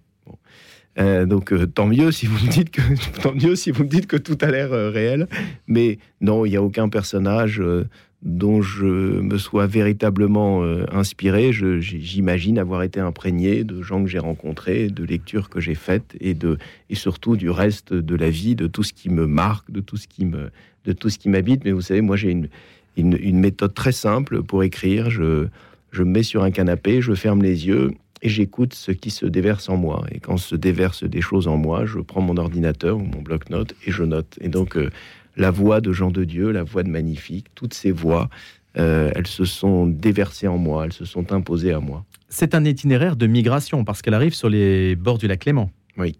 Euh, 0.99 1.25
donc 1.25 1.53
tant 1.73 1.87
mieux 1.87 2.11
si 2.11 2.25
vous 2.25 2.45
me 2.45 2.51
dites 2.51 2.69
que 2.69 2.81
tant 3.21 3.33
mieux 3.33 3.55
si 3.55 3.71
vous 3.71 3.83
me 3.85 3.87
dites 3.87 4.07
que 4.07 4.17
tout 4.17 4.37
a 4.41 4.51
l'air 4.51 4.71
réel. 4.71 5.27
Mais 5.67 5.99
non, 6.19 6.45
il 6.45 6.49
n'y 6.49 6.57
a 6.57 6.63
aucun 6.63 6.89
personnage 6.89 7.61
dont 8.23 8.61
je 8.61 8.85
me 8.85 9.37
sois 9.37 9.65
véritablement 9.65 10.63
euh, 10.63 10.85
inspiré. 10.91 11.51
J'imagine 11.51 12.59
avoir 12.59 12.83
été 12.83 12.99
imprégné 12.99 13.63
de 13.63 13.81
gens 13.81 14.03
que 14.03 14.09
j'ai 14.09 14.19
rencontrés, 14.19 14.89
de 14.89 15.03
lectures 15.03 15.49
que 15.49 15.59
j'ai 15.59 15.75
faites 15.75 16.15
et, 16.19 16.33
de, 16.33 16.57
et 16.89 16.95
surtout 16.95 17.35
du 17.35 17.49
reste 17.49 17.93
de 17.93 18.15
la 18.15 18.29
vie, 18.29 18.55
de 18.55 18.67
tout 18.67 18.83
ce 18.83 18.93
qui 18.93 19.09
me 19.09 19.25
marque, 19.25 19.71
de 19.71 19.79
tout 19.79 19.97
ce 19.97 20.07
qui 20.07 21.29
m'habite. 21.29 21.65
Mais 21.65 21.71
vous 21.71 21.81
savez, 21.81 22.01
moi 22.01 22.15
j'ai 22.15 22.29
une, 22.29 22.47
une, 22.95 23.39
méthode 23.39 23.73
très 23.73 23.91
simple 23.91 24.43
pour 24.43 24.63
écrire. 24.63 25.09
Je, 25.09 25.47
je 25.91 26.03
me 26.03 26.11
mets 26.11 26.23
sur 26.23 26.43
un 26.43 26.51
canapé, 26.51 27.01
je 27.01 27.13
ferme 27.13 27.41
les 27.41 27.67
yeux 27.67 27.91
et 28.21 28.29
j'écoute 28.29 28.73
ce 28.73 28.91
qui 28.91 29.09
se 29.09 29.25
déverse 29.25 29.69
en 29.69 29.77
moi. 29.77 30.05
Et 30.11 30.19
quand 30.19 30.37
se 30.37 30.55
déverse 30.55 31.03
des 31.03 31.21
choses 31.21 31.47
en 31.47 31.57
moi, 31.57 31.85
je 31.85 31.99
prends 31.99 32.21
mon 32.21 32.37
ordinateur 32.37 32.97
ou 32.97 33.03
mon 33.03 33.21
bloc-notes 33.21 33.75
et 33.85 33.91
je 33.91 34.03
note. 34.03 34.37
Et 34.41 34.47
donc, 34.47 34.77
euh, 34.77 34.89
la 35.37 35.51
voix 35.51 35.81
de 35.81 35.91
Jean 35.91 36.11
de 36.11 36.23
Dieu, 36.23 36.51
la 36.51 36.63
voix 36.63 36.83
de 36.83 36.89
Magnifique, 36.89 37.47
toutes 37.55 37.73
ces 37.73 37.91
voix, 37.91 38.29
euh, 38.77 39.11
elles 39.15 39.27
se 39.27 39.45
sont 39.45 39.85
déversées 39.87 40.47
en 40.47 40.57
moi, 40.57 40.85
elles 40.85 40.93
se 40.93 41.05
sont 41.05 41.33
imposées 41.33 41.73
à 41.73 41.79
moi. 41.79 42.05
C'est 42.29 42.55
un 42.55 42.63
itinéraire 42.63 43.15
de 43.15 43.27
migration 43.27 43.83
parce 43.83 44.01
qu'elle 44.01 44.13
arrive 44.13 44.33
sur 44.33 44.49
les 44.49 44.95
bords 44.95 45.17
du 45.17 45.27
lac 45.27 45.39
Clément. 45.39 45.69
Oui. 45.97 46.15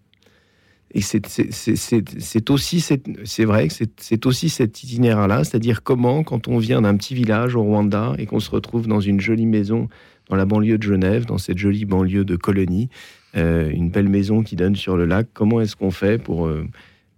Et 0.94 1.02
c'est 1.02 2.50
aussi, 2.50 2.82
c'est 2.82 3.46
vrai 3.46 3.70
que 3.70 3.74
c'est 3.98 4.26
aussi 4.26 4.50
cet 4.50 4.84
itinéraire-là, 4.84 5.46
c'est-à-dire 5.46 5.84
comment, 5.84 6.24
quand 6.24 6.50
on 6.50 6.58
vient 6.58 6.82
d'un 6.82 6.98
petit 6.98 7.16
village 7.16 7.56
au 7.56 7.64
Rwanda 7.64 8.14
et 8.18 8.26
qu'on 8.26 8.42
se 8.42 8.52
retrouve 8.52 8.88
dans 8.88 9.00
une 9.00 9.22
jolie 9.22 9.46
maison 9.46 9.88
dans 10.30 10.36
la 10.36 10.46
banlieue 10.46 10.78
de 10.78 10.84
Genève, 10.84 11.26
dans 11.26 11.38
cette 11.38 11.58
jolie 11.58 11.86
banlieue 11.86 12.26
de 12.26 12.36
colonie, 12.36 12.90
euh, 13.38 13.70
une 13.70 13.90
belle 13.90 14.10
maison 14.10 14.44
qui 14.44 14.58
donne 14.58 14.76
sur 14.76 14.98
le 14.98 15.06
lac, 15.06 15.28
comment 15.34 15.62
est-ce 15.62 15.78
qu'on 15.78 15.92
fait 15.92 16.22
pour, 16.22 16.48
euh, 16.48 16.68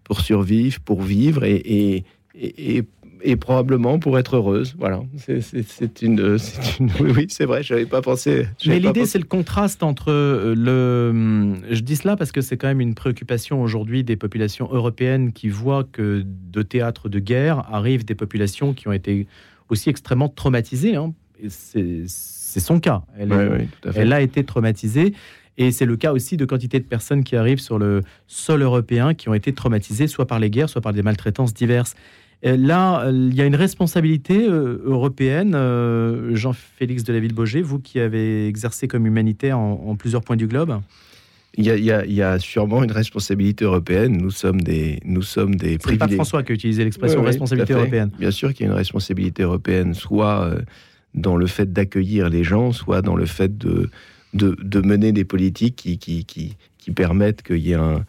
pour 0.04 0.22
survivre, 0.22 0.80
pour 0.82 1.02
vivre 1.02 1.44
et, 1.44 2.04
et, 2.36 2.84
et, 3.22 3.36
probablement 3.36 4.00
pour 4.00 4.20
être 4.20 4.36
heureuse. 4.36 4.76
Voilà, 4.78 5.02
c'est 5.18 6.02
une, 6.02 6.38
une, 6.80 6.92
Oui, 7.00 7.28
c'est 7.30 7.46
vrai, 7.46 7.64
je 7.64 7.74
n'avais 7.74 7.86
pas 7.86 8.02
pensé. 8.02 8.48
Mais 8.66 8.80
l'idée, 8.80 9.06
c'est 9.06 9.20
le 9.20 9.26
contraste 9.26 9.84
entre 9.84 10.12
euh, 10.12 10.56
le. 10.56 11.56
Je 11.74 11.80
dis 11.82 11.96
cela 11.96 12.16
parce 12.16 12.32
que 12.32 12.42
c'est 12.42 12.58
quand 12.58 12.68
même 12.68 12.82
une 12.82 12.96
préoccupation 12.96 13.62
aujourd'hui 13.62 14.04
des 14.04 14.16
populations 14.16 14.68
européennes 14.72 15.32
qui 15.32 15.50
voient 15.50 15.86
que 15.90 16.24
de 16.26 16.62
théâtres 16.62 17.10
de 17.10 17.20
guerre 17.20 17.64
arrivent 17.72 18.06
des 18.06 18.16
populations 18.16 18.74
qui 18.74 18.88
ont 18.88 18.94
été 18.94 19.28
aussi 19.70 19.90
extrêmement 19.90 20.30
traumatisées. 20.30 20.96
Hein. 20.96 21.14
C'est 21.48 22.60
son 22.60 22.80
cas. 22.80 23.04
Elle, 23.18 23.68
elle 23.96 24.14
a 24.14 24.22
été 24.22 24.44
traumatisée. 24.44 25.14
Et 25.58 25.72
c'est 25.72 25.86
le 25.86 25.96
cas 25.96 26.14
aussi 26.14 26.38
de 26.38 26.46
quantité 26.46 26.80
de 26.80 26.86
personnes 26.86 27.24
qui 27.24 27.36
arrivent 27.36 27.60
sur 27.60 27.78
le 27.78 28.02
sol 28.28 28.62
européen 28.62 29.14
qui 29.14 29.30
ont 29.30 29.34
été 29.34 29.54
traumatisées 29.54 30.08
soit 30.08 30.26
par 30.26 30.40
les 30.40 30.50
guerres, 30.50 30.70
soit 30.70 30.82
par 30.82 30.94
des 30.94 31.04
maltraitances 31.04 31.54
diverses. 31.54 31.96
là, 32.44 33.10
il 33.12 33.36
y 33.36 33.42
a 33.42 33.46
une 33.46 33.56
responsabilité 33.56 34.48
euh, 34.48 34.82
européenne. 34.84 35.54
Euh, 35.56 36.36
Jean-Félix 36.36 37.04
de 37.04 37.14
la 37.14 37.20
Ville-Baugé, 37.20 37.62
vous 37.62 37.80
qui 37.80 38.00
avez 38.00 38.48
exercé 38.48 38.88
comme 38.88 39.06
humanitaire 39.06 39.60
en, 39.60 39.96
plusieurs 39.96 40.24
points 40.24 40.38
du 40.38 40.48
globe 40.48 40.80
il 41.56 41.68
y, 41.68 42.22
a, 42.24 42.40
sûrement 42.40 42.84
une 42.84 42.92
responsabilité 42.92 43.64
européenne. 43.64 44.18
Nous 44.18 44.32
sommes 44.32 44.62
des, 44.62 45.00
nous 45.06 45.22
sommes 45.22 45.54
des 45.54 45.78
C'est 45.86 45.98
pas 45.98 46.08
François 46.08 46.42
qui 46.42 46.52
a 46.52 46.56
utilisé 46.56 46.84
l'expression 46.84 47.22
responsabilité 47.22 47.74
européenne. 47.74 48.10
Bien 48.18 48.32
sûr 48.32 48.56
qu'il 48.56 48.66
y 48.66 48.70
a 48.70 48.72
une 48.72 48.78
responsabilité 48.78 49.44
européenne, 49.44 49.94
soit 49.94 50.46
euh, 50.46 50.62
dans 51.14 51.36
le 51.36 51.46
fait 51.46 51.72
d'accueillir 51.72 52.28
les 52.30 52.44
gens, 52.44 52.72
soit 52.72 53.04
dans 53.04 53.16
le 53.16 53.28
fait 53.28 53.56
de, 53.56 53.92
de, 54.34 54.82
mener 54.82 55.12
des 55.12 55.26
politiques 55.26 55.76
qui, 55.76 55.98
qui, 55.98 56.26
qui, 56.26 56.56
qui 56.78 56.92
permettent 56.92 57.44
qu'il 57.44 57.60
y 57.60 57.72
ait 57.72 57.76
un 57.76 58.06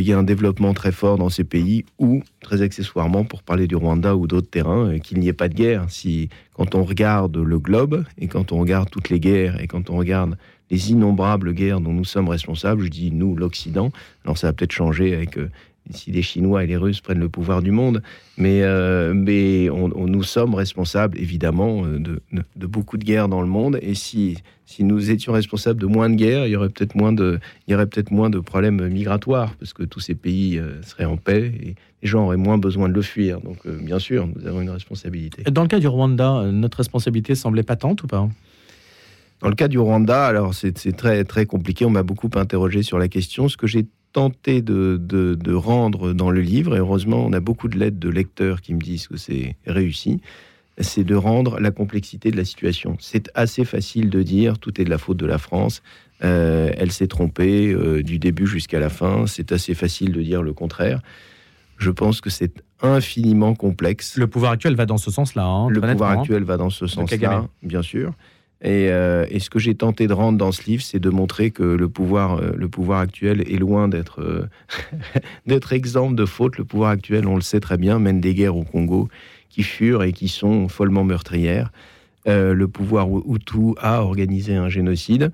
y 0.00 0.12
un 0.12 0.22
développement 0.22 0.74
très 0.74 0.92
fort 0.92 1.18
dans 1.18 1.28
ces 1.28 1.44
pays 1.44 1.84
ou, 1.98 2.22
très 2.40 2.62
accessoirement, 2.62 3.24
pour 3.24 3.42
parler 3.42 3.66
du 3.66 3.76
Rwanda 3.76 4.16
ou 4.16 4.26
d'autres 4.26 4.50
terrains, 4.50 4.92
euh, 4.92 4.98
qu'il 4.98 5.18
n'y 5.18 5.28
ait 5.28 5.32
pas 5.32 5.48
de 5.48 5.54
guerre. 5.54 5.86
Si, 5.88 6.28
quand 6.54 6.74
on 6.74 6.84
regarde 6.84 7.36
le 7.36 7.58
globe 7.58 8.04
et 8.18 8.28
quand 8.28 8.52
on 8.52 8.58
regarde 8.58 8.90
toutes 8.90 9.10
les 9.10 9.20
guerres 9.20 9.60
et 9.60 9.66
quand 9.66 9.90
on 9.90 9.96
regarde 9.96 10.36
les 10.70 10.90
innombrables 10.90 11.52
guerres 11.52 11.80
dont 11.80 11.92
nous 11.92 12.04
sommes 12.04 12.28
responsables, 12.28 12.82
je 12.82 12.88
dis 12.88 13.12
nous, 13.12 13.36
l'Occident, 13.36 13.92
alors 14.24 14.36
ça 14.36 14.48
va 14.48 14.52
peut-être 14.52 14.72
changer 14.72 15.14
avec 15.14 15.38
euh, 15.38 15.50
si 15.90 16.10
les 16.10 16.22
Chinois 16.22 16.64
et 16.64 16.66
les 16.66 16.76
Russes 16.76 17.00
prennent 17.00 17.20
le 17.20 17.28
pouvoir 17.28 17.62
du 17.62 17.70
monde, 17.70 18.02
mais, 18.36 18.62
euh, 18.62 19.14
mais 19.14 19.70
on, 19.70 19.88
nous 19.88 20.22
sommes 20.22 20.54
responsables 20.54 21.18
évidemment 21.18 21.84
euh, 21.84 21.98
de, 21.98 22.20
de, 22.32 22.66
beaucoup 22.66 22.96
de 22.96 23.04
guerres 23.04 23.28
dans 23.28 23.40
le 23.40 23.46
monde. 23.46 23.78
Et 23.82 23.94
si, 23.94 24.38
si 24.64 24.84
nous 24.84 25.10
étions 25.10 25.32
responsables 25.32 25.80
de 25.80 25.86
moins 25.86 26.10
de 26.10 26.16
guerres, 26.16 26.46
il 26.46 26.50
y 26.50 26.56
aurait 26.56 26.68
peut-être 26.68 26.94
moins 26.94 27.12
de, 27.12 27.38
il 27.66 27.72
y 27.72 27.74
aurait 27.74 27.86
peut-être 27.86 28.10
moins 28.10 28.30
de 28.30 28.38
problèmes 28.38 28.88
migratoires 28.88 29.54
parce 29.56 29.72
que 29.72 29.84
tous 29.84 30.00
ces 30.00 30.14
pays 30.14 30.58
euh, 30.58 30.82
seraient 30.82 31.04
en 31.04 31.16
paix 31.16 31.52
et 31.60 31.74
les 32.02 32.08
gens 32.08 32.24
auraient 32.24 32.36
moins 32.36 32.58
besoin 32.58 32.88
de 32.88 32.94
le 32.94 33.02
fuir. 33.02 33.40
Donc 33.40 33.66
bien 33.66 33.98
sûr, 33.98 34.26
nous 34.26 34.46
avons 34.46 34.60
une 34.60 34.70
responsabilité. 34.70 35.42
Dans 35.44 35.62
le 35.62 35.68
cas 35.68 35.78
du 35.78 35.88
Rwanda, 35.88 36.50
notre 36.52 36.78
responsabilité 36.78 37.34
semblait 37.34 37.62
patente 37.62 38.02
ou 38.02 38.06
pas? 38.06 38.28
Dans 39.40 39.48
le 39.48 39.54
cas 39.54 39.68
du 39.68 39.78
Rwanda, 39.78 40.26
alors 40.26 40.54
c'est 40.54 40.72
très 40.96 41.24
très 41.24 41.44
compliqué. 41.44 41.84
On 41.84 41.90
m'a 41.90 42.02
beaucoup 42.02 42.30
interrogé 42.36 42.82
sur 42.82 42.98
la 42.98 43.08
question. 43.08 43.48
Ce 43.48 43.56
que 43.56 43.66
j'ai 43.66 43.86
tenté 44.16 44.62
de, 44.62 45.52
rendre 45.52 46.14
dans 46.14 46.30
le 46.30 46.40
livre, 46.40 46.74
et 46.74 46.78
heureusement 46.78 47.22
on 47.26 47.34
a 47.34 47.40
beaucoup 47.40 47.68
de 47.68 47.78
lettres 47.78 48.00
de 48.00 48.08
lecteurs 48.08 48.62
qui 48.62 48.72
me 48.72 48.80
disent 48.80 49.08
que 49.08 49.18
c'est 49.18 49.56
réussi, 49.66 50.22
c'est 50.78 51.04
de 51.04 51.14
rendre 51.14 51.60
la 51.60 51.70
complexité 51.70 52.30
de 52.30 52.36
la 52.38 52.46
situation. 52.46 52.96
C'est 52.98 53.30
assez 53.34 53.66
facile 53.66 54.08
de 54.08 54.22
dire 54.22 54.58
tout 54.58 54.80
est 54.80 54.84
de 54.84 54.88
la 54.88 54.96
faute 54.96 55.18
de 55.18 55.26
la 55.26 55.36
France, 55.36 55.82
euh, 56.24 56.70
elle 56.78 56.92
s'est 56.92 57.08
trompée 57.08 57.70
euh, 57.74 58.02
du 58.02 58.18
début 58.18 58.46
jusqu'à 58.46 58.80
la 58.80 58.88
fin, 58.88 59.26
c'est 59.26 59.52
assez 59.52 59.74
facile 59.74 60.12
de 60.12 60.22
dire 60.22 60.42
le 60.42 60.54
contraire. 60.54 61.02
Je 61.76 61.90
pense 61.90 62.22
que 62.22 62.30
c'est 62.30 62.64
infiniment 62.80 63.54
complexe. 63.54 64.16
Le 64.16 64.28
pouvoir 64.28 64.52
actuel 64.52 64.76
va 64.76 64.86
dans 64.86 64.96
ce 64.96 65.10
sens-là. 65.10 65.44
Hein, 65.44 65.68
le 65.68 65.82
pouvoir 65.82 66.20
actuel 66.20 66.42
va 66.42 66.56
dans 66.56 66.70
ce 66.70 66.86
sens-là, 66.86 67.48
bien 67.62 67.82
sûr. 67.82 68.14
Euh, 68.64 69.26
et, 69.30 69.38
ce 69.38 69.50
que 69.50 69.58
j'ai 69.58 69.74
tenté 69.74 70.06
de 70.06 70.12
rendre 70.12 70.38
dans 70.38 70.52
ce 70.52 70.64
livre, 70.64 70.82
c'est 70.82 70.98
de 70.98 71.10
montrer 71.10 71.50
que 71.50 71.62
le 71.62 71.88
pouvoir, 71.88 72.38
euh, 72.38 72.52
le 72.56 72.68
pouvoir 72.68 73.00
actuel 73.00 73.42
est 73.42 73.58
loin 73.58 73.88
d'être 73.88 74.22
euh, 74.22 74.48
de 75.46 76.24
faute. 76.24 76.56
Le 76.56 76.64
pouvoir 76.64 76.90
actuel, 76.90 77.26
on 77.26 77.36
le 77.36 77.42
sait 77.42 77.60
très 77.60 77.76
bien, 77.76 77.98
mène 77.98 78.20
des 78.20 78.34
guerres 78.34 78.56
au 78.56 78.64
Congo 78.64 79.08
qui 79.50 79.62
furent 79.62 80.02
et 80.02 80.12
qui 80.12 80.28
sont 80.28 80.68
follement 80.68 81.04
meurtrières. 81.04 81.70
le 82.26 82.64
pouvoir 82.66 83.08
Hutu 83.08 83.74
a 83.78 84.02
organisé 84.02 84.54
un 84.54 84.68
génocide. 84.68 85.30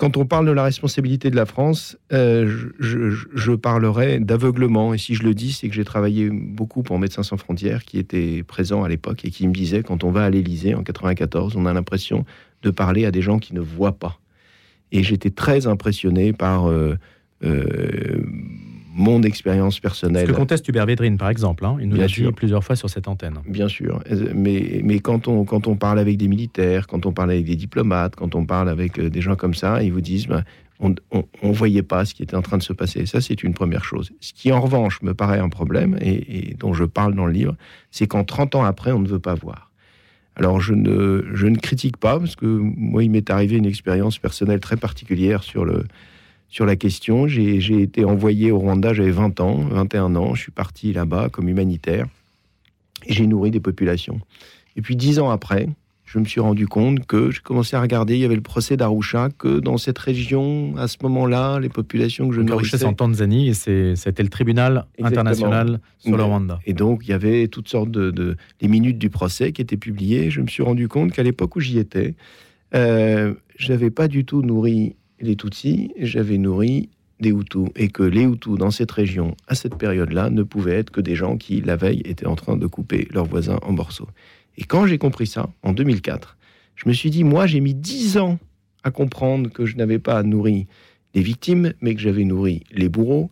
Quand 0.00 0.16
on 0.16 0.24
parle 0.24 0.46
de 0.46 0.52
la 0.52 0.64
responsabilité 0.64 1.28
de 1.28 1.36
la 1.36 1.44
France, 1.44 1.98
euh, 2.10 2.50
je, 2.78 3.54
parlerai 3.54 4.18
d'aveuglement. 4.18 4.94
Et 4.94 4.98
si 4.98 5.14
je 5.14 5.22
le 5.24 5.34
dis, 5.34 5.52
c'est 5.52 5.68
que 5.68 5.74
j'ai 5.74 5.84
travaillé 5.84 6.30
beaucoup 6.30 6.82
pour 6.82 6.98
Médecins 6.98 7.22
sans 7.22 7.36
frontières, 7.36 7.84
qui 7.84 7.98
était 7.98 8.42
présent 8.42 8.82
à 8.82 8.88
l'époque 8.88 9.26
et 9.26 9.30
qui 9.30 9.46
me 9.46 9.52
disait, 9.52 9.82
quand 9.82 10.02
on 10.02 10.10
va 10.10 10.24
à 10.24 10.30
l'Élysée 10.30 10.74
en 10.74 10.82
94, 10.82 11.54
on 11.54 11.66
a 11.66 11.74
l'impression 11.74 12.24
de 12.62 12.70
parler 12.70 13.04
à 13.04 13.10
des 13.10 13.20
gens 13.20 13.38
qui 13.38 13.52
ne 13.52 13.60
voient 13.60 13.98
pas. 13.98 14.18
Et 14.90 15.02
j'étais 15.02 15.28
très 15.28 15.66
impressionné 15.66 16.32
par 16.32 16.72
mon 19.00 19.22
expérience 19.22 19.80
personnelle. 19.80 20.26
Ce 20.26 20.32
que 20.32 20.36
conteste 20.36 20.68
Hubert 20.68 20.86
Védrine, 20.86 21.16
par 21.16 21.30
exemple. 21.30 21.64
Hein. 21.64 21.78
Il 21.80 21.88
nous 21.88 21.96
l'a 21.96 22.06
dit 22.06 22.30
plusieurs 22.32 22.62
fois 22.62 22.76
sur 22.76 22.90
cette 22.90 23.08
antenne. 23.08 23.38
Bien 23.48 23.68
sûr. 23.68 24.02
Mais, 24.34 24.80
mais 24.84 25.00
quand, 25.00 25.26
on, 25.26 25.44
quand 25.44 25.66
on 25.66 25.76
parle 25.76 25.98
avec 25.98 26.16
des 26.18 26.28
militaires, 26.28 26.86
quand 26.86 27.06
on 27.06 27.12
parle 27.12 27.32
avec 27.32 27.44
des 27.44 27.56
diplomates, 27.56 28.14
quand 28.14 28.34
on 28.34 28.44
parle 28.44 28.68
avec 28.68 28.98
euh, 28.98 29.08
des 29.08 29.20
gens 29.20 29.36
comme 29.36 29.54
ça, 29.54 29.82
ils 29.82 29.92
vous 29.92 30.02
disent 30.02 30.26
ben, 30.26 30.44
on 30.80 30.94
ne 31.42 31.52
voyait 31.52 31.82
pas 31.82 32.04
ce 32.04 32.14
qui 32.14 32.22
était 32.22 32.36
en 32.36 32.42
train 32.42 32.58
de 32.58 32.62
se 32.62 32.72
passer. 32.72 33.04
Ça, 33.06 33.20
c'est 33.20 33.42
une 33.42 33.54
première 33.54 33.84
chose. 33.84 34.12
Ce 34.20 34.32
qui, 34.32 34.52
en 34.52 34.60
revanche, 34.60 35.02
me 35.02 35.12
paraît 35.12 35.38
un 35.38 35.48
problème, 35.48 35.98
et, 36.00 36.54
dont 36.58 36.72
je 36.72 36.84
parle 36.84 37.14
dans 37.14 37.26
le 37.26 37.32
livre, 37.32 37.56
c'est 37.90 38.06
qu'en 38.06 38.24
30 38.24 38.54
ans 38.54 38.64
après, 38.64 38.92
on 38.92 39.00
ne 39.00 39.08
veut 39.08 39.18
pas 39.18 39.34
voir. 39.34 39.70
Alors, 40.36 40.60
je 40.60 40.72
ne, 40.72 41.26
je 41.34 41.46
ne 41.48 41.56
critique 41.56 41.98
pas, 41.98 42.18
parce 42.18 42.34
que 42.34 42.46
moi, 42.46 43.04
il 43.04 43.10
m'est 43.10 43.28
arrivé 43.28 43.56
une 43.56 43.66
expérience 43.66 44.18
personnelle 44.18 44.60
très 44.60 44.76
particulière 44.76 45.42
sur 45.42 45.66
le, 45.66 45.84
sur 46.50 46.66
la 46.66 46.76
question. 46.76 47.26
J'ai 47.26 47.80
été 47.80 48.04
envoyé 48.04 48.50
au 48.50 48.58
Rwanda, 48.58 48.92
j'avais 48.92 49.12
20 49.12 49.40
ans, 49.40 49.54
21 49.70 50.16
ans. 50.16 50.34
Je 50.34 50.42
suis 50.42 50.52
parti 50.52 50.92
là-bas 50.92 51.28
comme 51.30 51.48
humanitaire 51.48 52.06
et 53.06 53.12
j'ai 53.14 53.26
nourri 53.26 53.50
des 53.50 53.60
populations. 53.60 54.20
Et 54.76 54.82
puis 54.82 54.96
dix 54.96 55.18
ans 55.18 55.30
après, 55.30 55.68
je 56.04 56.18
me 56.18 56.24
suis 56.24 56.40
rendu 56.40 56.66
compte 56.66 57.06
que 57.06 57.30
je 57.30 57.40
commençais 57.40 57.76
à 57.76 57.80
regarder, 57.80 58.16
il 58.16 58.20
y 58.20 58.24
avait 58.24 58.34
le 58.34 58.40
procès 58.40 58.76
d'Arusha, 58.76 59.28
que 59.38 59.60
dans 59.60 59.78
cette 59.78 59.98
région, 59.98 60.74
à 60.76 60.88
ce 60.88 60.96
moment-là, 61.04 61.60
les 61.60 61.68
populations 61.68 62.28
que 62.28 62.34
je 62.34 62.40
nourrissais... 62.40 62.78
c'est 62.78 62.84
en 62.84 62.94
Tanzanie 62.94 63.50
et 63.50 63.54
c'était 63.54 64.24
le 64.24 64.28
tribunal 64.28 64.86
international 65.00 65.78
sur 65.98 66.16
le 66.16 66.22
Rwanda. 66.24 66.58
Et 66.66 66.72
donc, 66.72 67.02
il 67.04 67.10
y 67.10 67.12
avait 67.12 67.46
toutes 67.46 67.68
sortes 67.68 67.92
de, 67.92 68.36
les 68.60 68.68
minutes 68.68 68.98
du 68.98 69.08
procès 69.08 69.52
qui 69.52 69.62
étaient 69.62 69.76
publiées. 69.76 70.30
Je 70.30 70.40
me 70.40 70.48
suis 70.48 70.64
rendu 70.64 70.88
compte 70.88 71.12
qu'à 71.12 71.22
l'époque 71.22 71.54
où 71.54 71.60
j'y 71.60 71.78
étais, 71.78 72.16
euh, 72.74 73.34
je 73.56 73.72
n'avais 73.72 73.90
pas 73.90 74.08
du 74.08 74.24
tout 74.24 74.42
nourri 74.42 74.96
les 75.20 75.36
Tutsis, 75.36 75.92
j'avais 75.98 76.38
nourri 76.38 76.88
des 77.20 77.30
Hutus, 77.30 77.68
et 77.76 77.88
que 77.88 78.02
les 78.02 78.22
Hutus 78.22 78.56
dans 78.56 78.70
cette 78.70 78.90
région, 78.90 79.36
à 79.46 79.54
cette 79.54 79.76
période-là, 79.76 80.30
ne 80.30 80.42
pouvaient 80.42 80.76
être 80.76 80.90
que 80.90 81.00
des 81.00 81.14
gens 81.14 81.36
qui, 81.36 81.60
la 81.60 81.76
veille, 81.76 82.02
étaient 82.04 82.26
en 82.26 82.36
train 82.36 82.56
de 82.56 82.66
couper 82.66 83.06
leurs 83.10 83.26
voisins 83.26 83.58
en 83.62 83.72
morceaux. 83.72 84.08
Et 84.56 84.64
quand 84.64 84.86
j'ai 84.86 84.98
compris 84.98 85.26
ça, 85.26 85.50
en 85.62 85.72
2004, 85.72 86.36
je 86.76 86.88
me 86.88 86.94
suis 86.94 87.10
dit, 87.10 87.24
moi, 87.24 87.46
j'ai 87.46 87.60
mis 87.60 87.74
dix 87.74 88.16
ans 88.16 88.38
à 88.82 88.90
comprendre 88.90 89.50
que 89.50 89.66
je 89.66 89.76
n'avais 89.76 89.98
pas 89.98 90.22
nourri 90.22 90.66
les 91.14 91.22
victimes, 91.22 91.74
mais 91.80 91.94
que 91.94 92.00
j'avais 92.00 92.24
nourri 92.24 92.62
les 92.72 92.88
bourreaux. 92.88 93.30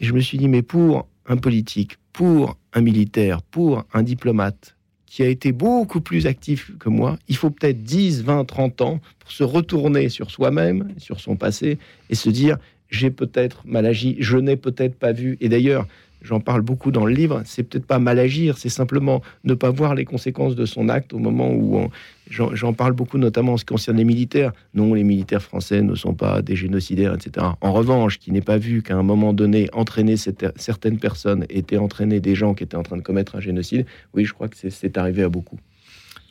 Et 0.00 0.04
je 0.04 0.12
me 0.12 0.20
suis 0.20 0.38
dit, 0.38 0.48
mais 0.48 0.62
pour 0.62 1.08
un 1.26 1.36
politique, 1.36 1.98
pour 2.12 2.56
un 2.72 2.80
militaire, 2.80 3.42
pour 3.42 3.84
un 3.92 4.02
diplomate, 4.02 4.75
qui 5.16 5.22
a 5.22 5.28
été 5.28 5.50
beaucoup 5.50 6.02
plus 6.02 6.26
actif 6.26 6.76
que 6.78 6.90
moi, 6.90 7.18
il 7.26 7.36
faut 7.36 7.48
peut-être 7.48 7.82
10, 7.82 8.22
20, 8.24 8.44
30 8.44 8.82
ans 8.82 9.00
pour 9.18 9.32
se 9.32 9.44
retourner 9.44 10.10
sur 10.10 10.30
soi-même, 10.30 10.92
sur 10.98 11.20
son 11.20 11.36
passé, 11.36 11.78
et 12.10 12.14
se 12.14 12.28
dire, 12.28 12.58
j'ai 12.90 13.10
peut-être 13.10 13.62
mal 13.64 13.86
agi, 13.86 14.16
je 14.18 14.36
n'ai 14.36 14.56
peut-être 14.56 14.94
pas 14.94 15.12
vu. 15.12 15.38
Et 15.40 15.48
d'ailleurs, 15.48 15.86
j'en 16.26 16.40
parle 16.40 16.60
beaucoup 16.60 16.90
dans 16.90 17.06
le 17.06 17.14
livre, 17.14 17.42
c'est 17.44 17.62
peut-être 17.62 17.86
pas 17.86 17.98
mal 17.98 18.18
agir, 18.18 18.58
c'est 18.58 18.68
simplement 18.68 19.22
ne 19.44 19.54
pas 19.54 19.70
voir 19.70 19.94
les 19.94 20.04
conséquences 20.04 20.56
de 20.56 20.66
son 20.66 20.88
acte 20.88 21.12
au 21.12 21.18
moment 21.18 21.52
où 21.52 21.88
j'en 22.30 22.72
parle 22.72 22.92
beaucoup, 22.92 23.18
notamment 23.18 23.54
en 23.54 23.56
ce 23.56 23.64
qui 23.64 23.72
concerne 23.72 23.96
les 23.96 24.04
militaires. 24.04 24.52
Non, 24.74 24.94
les 24.94 25.04
militaires 25.04 25.42
français 25.42 25.82
ne 25.82 25.94
sont 25.94 26.14
pas 26.14 26.42
des 26.42 26.56
génocidaires, 26.56 27.14
etc. 27.14 27.46
En 27.60 27.72
revanche, 27.72 28.18
qui 28.18 28.32
n'est 28.32 28.40
pas 28.40 28.58
vu 28.58 28.82
qu'à 28.82 28.96
un 28.96 29.02
moment 29.02 29.32
donné, 29.32 29.68
entraîner 29.72 30.16
certaines 30.16 30.98
personnes 30.98 31.46
étaient 31.48 31.78
entraîner 31.78 32.20
des 32.20 32.34
gens 32.34 32.54
qui 32.54 32.64
étaient 32.64 32.76
en 32.76 32.82
train 32.82 32.96
de 32.96 33.02
commettre 33.02 33.36
un 33.36 33.40
génocide, 33.40 33.86
oui, 34.14 34.24
je 34.24 34.34
crois 34.34 34.48
que 34.48 34.56
c'est 34.68 34.98
arrivé 34.98 35.22
à 35.22 35.28
beaucoup. 35.28 35.58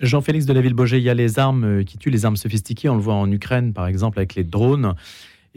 Jean-Félix 0.01 0.45
de 0.45 0.53
la 0.53 0.59
Ville-Bauger, 0.59 0.97
il 0.97 1.03
y 1.03 1.09
a 1.09 1.13
les 1.13 1.39
armes 1.39 1.63
euh, 1.63 1.83
qui 1.83 1.97
tuent, 1.97 2.09
les 2.09 2.25
armes 2.25 2.35
sophistiquées, 2.35 2.89
on 2.89 2.95
le 2.95 3.01
voit 3.01 3.13
en 3.13 3.31
Ukraine 3.31 3.71
par 3.71 3.87
exemple 3.87 4.19
avec 4.19 4.35
les 4.35 4.43
drones. 4.43 4.93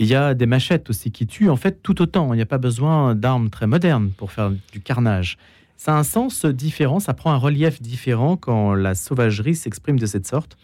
Il 0.00 0.07
y 0.07 0.14
a 0.14 0.35
des 0.35 0.47
machettes 0.47 0.88
aussi 0.90 1.11
qui 1.11 1.26
tuent, 1.26 1.50
en 1.50 1.57
fait, 1.57 1.83
tout 1.83 2.00
autant. 2.00 2.33
Il 2.33 2.37
n'y 2.37 2.43
a 2.43 2.47
pas 2.47 2.59
besoin 2.59 3.17
d'armes 3.17 3.50
très 3.50 3.67
modernes 3.67 4.11
pour 4.17 4.31
faire 4.31 4.52
du 4.73 4.81
carnage. 4.81 5.37
Ça 5.76 5.95
a 5.95 5.99
un 5.99 6.05
sens 6.05 6.45
différent, 6.45 7.00
ça 7.00 7.14
prend 7.14 7.33
un 7.33 7.37
relief 7.37 7.83
différent 7.83 8.37
quand 8.37 8.75
la 8.75 8.95
sauvagerie 8.95 9.55
s'exprime 9.57 9.99
de 9.99 10.07
cette 10.07 10.26
sorte? 10.26 10.57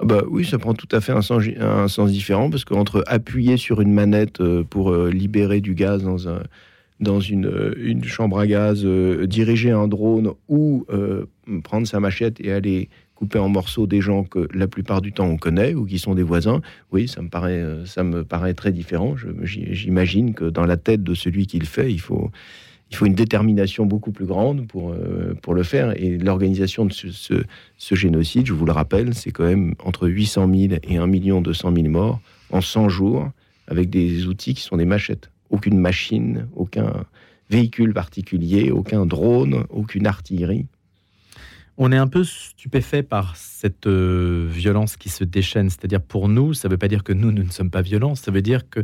Ah 0.00 0.04
bah 0.04 0.22
oui, 0.28 0.44
ça 0.44 0.58
prend 0.58 0.74
tout 0.74 0.88
à 0.92 1.00
fait 1.00 1.12
un 1.12 1.22
sens, 1.22 2.10
différent 2.10 2.50
parce 2.50 2.64
qu'entre 2.64 3.02
appuyer 3.08 3.56
sur 3.56 3.80
une 3.80 3.92
manette 3.92 4.40
euh, 4.40 4.62
pour 4.62 4.92
euh, 4.92 5.10
libérer 5.10 5.60
du 5.60 5.74
gaz 5.74 6.04
dans, 6.04 6.28
un, 6.28 6.42
dans 7.00 7.20
une, 7.20 7.46
euh, 7.46 7.74
une 7.78 8.04
chambre 8.04 8.38
à 8.38 8.46
gaz, 8.46 8.84
diriger 8.84 9.72
un 9.72 9.88
drone 9.88 10.32
ou 10.48 10.86
prendre 11.64 11.86
sa 11.86 11.98
machette 11.98 12.40
et 12.40 12.52
aller 12.52 12.90
couper 13.18 13.40
en 13.40 13.48
morceaux 13.48 13.88
des 13.88 14.00
gens 14.00 14.22
que 14.22 14.46
la 14.54 14.68
plupart 14.68 15.02
du 15.02 15.12
temps 15.12 15.26
on 15.26 15.36
connaît 15.36 15.74
ou 15.74 15.84
qui 15.84 15.98
sont 15.98 16.14
des 16.14 16.22
voisins, 16.22 16.60
oui, 16.92 17.08
ça 17.08 17.20
me 17.20 17.28
paraît, 17.28 17.60
euh, 17.60 17.84
ça 17.84 18.04
me 18.04 18.22
paraît 18.22 18.54
très 18.54 18.70
différent. 18.70 19.16
J'imagine 19.42 20.34
que 20.34 20.44
dans 20.44 20.64
la 20.64 20.76
tête 20.76 21.02
de 21.02 21.14
celui 21.14 21.48
qui 21.48 21.58
le 21.58 21.66
fait, 21.66 21.90
il 21.90 22.00
faut, 22.00 22.30
il 22.92 22.96
faut 22.96 23.06
une 23.06 23.16
détermination 23.16 23.86
beaucoup 23.86 24.12
plus 24.12 24.24
grande 24.24 24.68
pour, 24.68 24.92
euh, 24.92 25.34
pour 25.42 25.54
le 25.54 25.64
faire. 25.64 26.00
Et 26.00 26.16
l'organisation 26.16 26.86
de 26.86 26.92
ce, 26.92 27.08
ce, 27.76 27.94
génocide, 27.96 28.46
je 28.46 28.52
vous 28.52 28.66
le 28.66 28.72
rappelle, 28.72 29.12
c'est 29.14 29.32
quand 29.32 29.46
même 29.46 29.74
entre 29.84 30.06
800 30.06 30.48
000 30.54 30.74
et 30.84 30.96
1 30.96 31.40
200 31.40 31.74
000 31.74 31.88
morts 31.88 32.20
en 32.50 32.60
100 32.60 32.88
jours 32.88 33.28
avec 33.66 33.90
des 33.90 34.28
outils 34.28 34.54
qui 34.54 34.62
sont 34.62 34.76
des 34.76 34.84
machettes. 34.84 35.32
Aucune 35.50 35.78
machine, 35.78 36.46
aucun 36.54 37.04
véhicule 37.50 37.92
particulier, 37.92 38.70
aucun 38.70 39.06
drone, 39.06 39.64
aucune 39.70 40.06
artillerie. 40.06 40.66
On 41.80 41.92
est 41.92 41.96
un 41.96 42.08
peu 42.08 42.24
stupéfait 42.24 43.04
par 43.04 43.36
cette 43.36 43.86
euh, 43.86 44.48
violence 44.50 44.96
qui 44.96 45.08
se 45.08 45.22
déchaîne. 45.22 45.70
C'est-à-dire 45.70 46.00
pour 46.00 46.28
nous, 46.28 46.52
ça 46.52 46.66
ne 46.66 46.72
veut 46.72 46.78
pas 46.78 46.88
dire 46.88 47.04
que 47.04 47.12
nous, 47.12 47.30
nous 47.30 47.44
ne 47.44 47.50
sommes 47.50 47.70
pas 47.70 47.82
violents. 47.82 48.16
Ça 48.16 48.32
veut 48.32 48.42
dire 48.42 48.68
que 48.68 48.80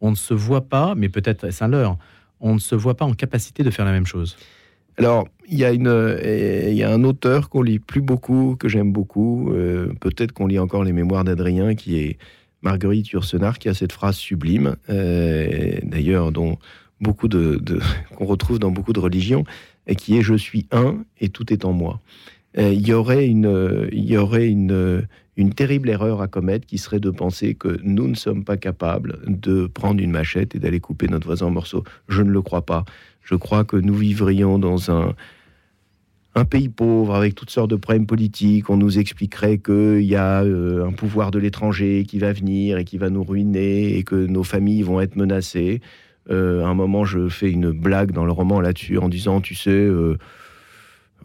on 0.00 0.10
ne 0.10 0.16
se 0.16 0.32
voit 0.32 0.62
pas, 0.62 0.94
mais 0.94 1.10
peut-être 1.10 1.44
est-ce 1.44 1.62
un 1.62 1.68
leurre, 1.68 1.98
on 2.40 2.54
ne 2.54 2.58
se 2.58 2.74
voit 2.74 2.96
pas 2.96 3.04
en 3.04 3.12
capacité 3.12 3.62
de 3.62 3.70
faire 3.70 3.84
la 3.84 3.92
même 3.92 4.06
chose. 4.06 4.38
Alors, 4.96 5.28
il 5.48 5.58
y, 5.58 5.64
a 5.64 5.68
a 5.68 6.92
un 6.92 7.04
auteur 7.04 7.50
qu'on 7.50 7.62
lit 7.62 7.78
plus 7.78 8.00
beaucoup, 8.00 8.56
que 8.58 8.68
j'aime 8.68 8.90
beaucoup. 8.90 9.52
Euh, 9.52 9.92
peut-être 10.00 10.32
qu'on 10.32 10.46
lit 10.46 10.58
encore 10.58 10.84
les 10.84 10.92
mémoires 10.92 11.24
d'Adrien, 11.24 11.74
qui 11.74 11.98
est 11.98 12.18
Marguerite 12.62 13.10
Yourcenar, 13.10 13.58
qui 13.58 13.68
a 13.68 13.74
cette 13.74 13.92
phrase 13.92 14.16
sublime, 14.16 14.76
euh, 14.88 15.78
d'ailleurs, 15.82 16.32
dont 16.32 16.58
beaucoup 17.00 17.28
qu'on 18.16 18.24
retrouve 18.24 18.58
dans 18.58 18.70
beaucoup 18.70 18.92
de 18.92 19.00
religions 19.00 19.44
qui 19.94 20.16
est 20.18 20.22
je 20.22 20.34
suis 20.34 20.66
un 20.70 21.04
et 21.20 21.28
tout 21.28 21.52
est 21.52 21.64
en 21.64 21.72
moi. 21.72 22.00
Euh, 22.58 22.72
il 22.72 22.86
y 22.86 22.92
aurait 22.92 23.26
une, 23.26 23.88
il 23.92 24.04
y 24.04 24.16
aurait 24.16 24.48
une, 24.48 25.06
une 25.36 25.54
terrible 25.54 25.88
erreur 25.88 26.20
à 26.20 26.28
commettre 26.28 26.66
qui 26.66 26.78
serait 26.78 27.00
de 27.00 27.10
penser 27.10 27.54
que 27.54 27.78
nous 27.82 28.08
ne 28.08 28.14
sommes 28.14 28.44
pas 28.44 28.56
capables 28.56 29.18
de 29.26 29.66
prendre 29.66 30.00
une 30.00 30.10
machette 30.10 30.54
et 30.54 30.58
d'aller 30.58 30.80
couper 30.80 31.08
notre 31.08 31.26
voisin 31.26 31.46
en 31.46 31.50
morceaux. 31.50 31.84
Je 32.08 32.22
ne 32.22 32.30
le 32.30 32.42
crois 32.42 32.66
pas. 32.66 32.84
Je 33.22 33.34
crois 33.36 33.64
que 33.64 33.76
nous 33.76 33.94
vivrions 33.94 34.58
dans 34.58 34.90
un, 34.90 35.14
un 36.34 36.44
pays 36.44 36.68
pauvre 36.68 37.14
avec 37.14 37.34
toutes 37.34 37.50
sortes 37.50 37.70
de 37.70 37.76
problèmes 37.76 38.06
politiques. 38.06 38.70
On 38.70 38.76
nous 38.76 38.98
expliquerait 38.98 39.58
qu'il 39.58 40.02
y 40.02 40.16
a 40.16 40.42
euh, 40.42 40.86
un 40.86 40.92
pouvoir 40.92 41.30
de 41.30 41.38
l'étranger 41.38 42.04
qui 42.06 42.18
va 42.18 42.32
venir 42.32 42.78
et 42.78 42.84
qui 42.84 42.98
va 42.98 43.10
nous 43.10 43.24
ruiner 43.24 43.96
et 43.96 44.02
que 44.02 44.14
nos 44.14 44.44
familles 44.44 44.82
vont 44.82 45.00
être 45.00 45.16
menacées. 45.16 45.80
Euh, 46.28 46.64
à 46.64 46.68
un 46.68 46.74
moment, 46.74 47.04
je 47.04 47.28
fais 47.28 47.50
une 47.50 47.70
blague 47.70 48.12
dans 48.12 48.24
le 48.24 48.32
roman 48.32 48.60
là-dessus 48.60 48.98
en 48.98 49.08
disant, 49.08 49.40
tu 49.40 49.54
sais, 49.54 49.70
euh, 49.70 50.18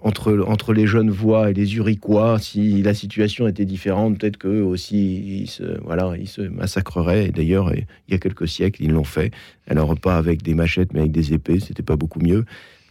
entre, 0.01 0.43
entre 0.47 0.73
les 0.73 0.87
jeunes 0.87 1.09
voix 1.09 1.49
et 1.49 1.53
les 1.53 1.75
Uriquois, 1.75 2.39
si 2.39 2.81
la 2.81 2.93
situation 2.93 3.47
était 3.47 3.65
différente, 3.65 4.19
peut-être 4.19 4.37
qu'eux 4.37 4.61
aussi, 4.61 5.41
ils 5.41 5.49
se, 5.49 5.81
voilà, 5.83 6.13
ils 6.17 6.27
se 6.27 6.41
massacreraient. 6.41 7.29
D'ailleurs, 7.29 7.73
il 7.73 7.85
y 8.09 8.13
a 8.13 8.19
quelques 8.19 8.47
siècles, 8.47 8.83
ils 8.83 8.91
l'ont 8.91 9.03
fait. 9.03 9.31
Alors, 9.67 9.97
pas 9.99 10.17
avec 10.17 10.43
des 10.43 10.53
machettes, 10.53 10.93
mais 10.93 11.01
avec 11.01 11.11
des 11.11 11.33
épées, 11.33 11.59
c'était 11.59 11.83
pas 11.83 11.95
beaucoup 11.95 12.19
mieux. 12.19 12.45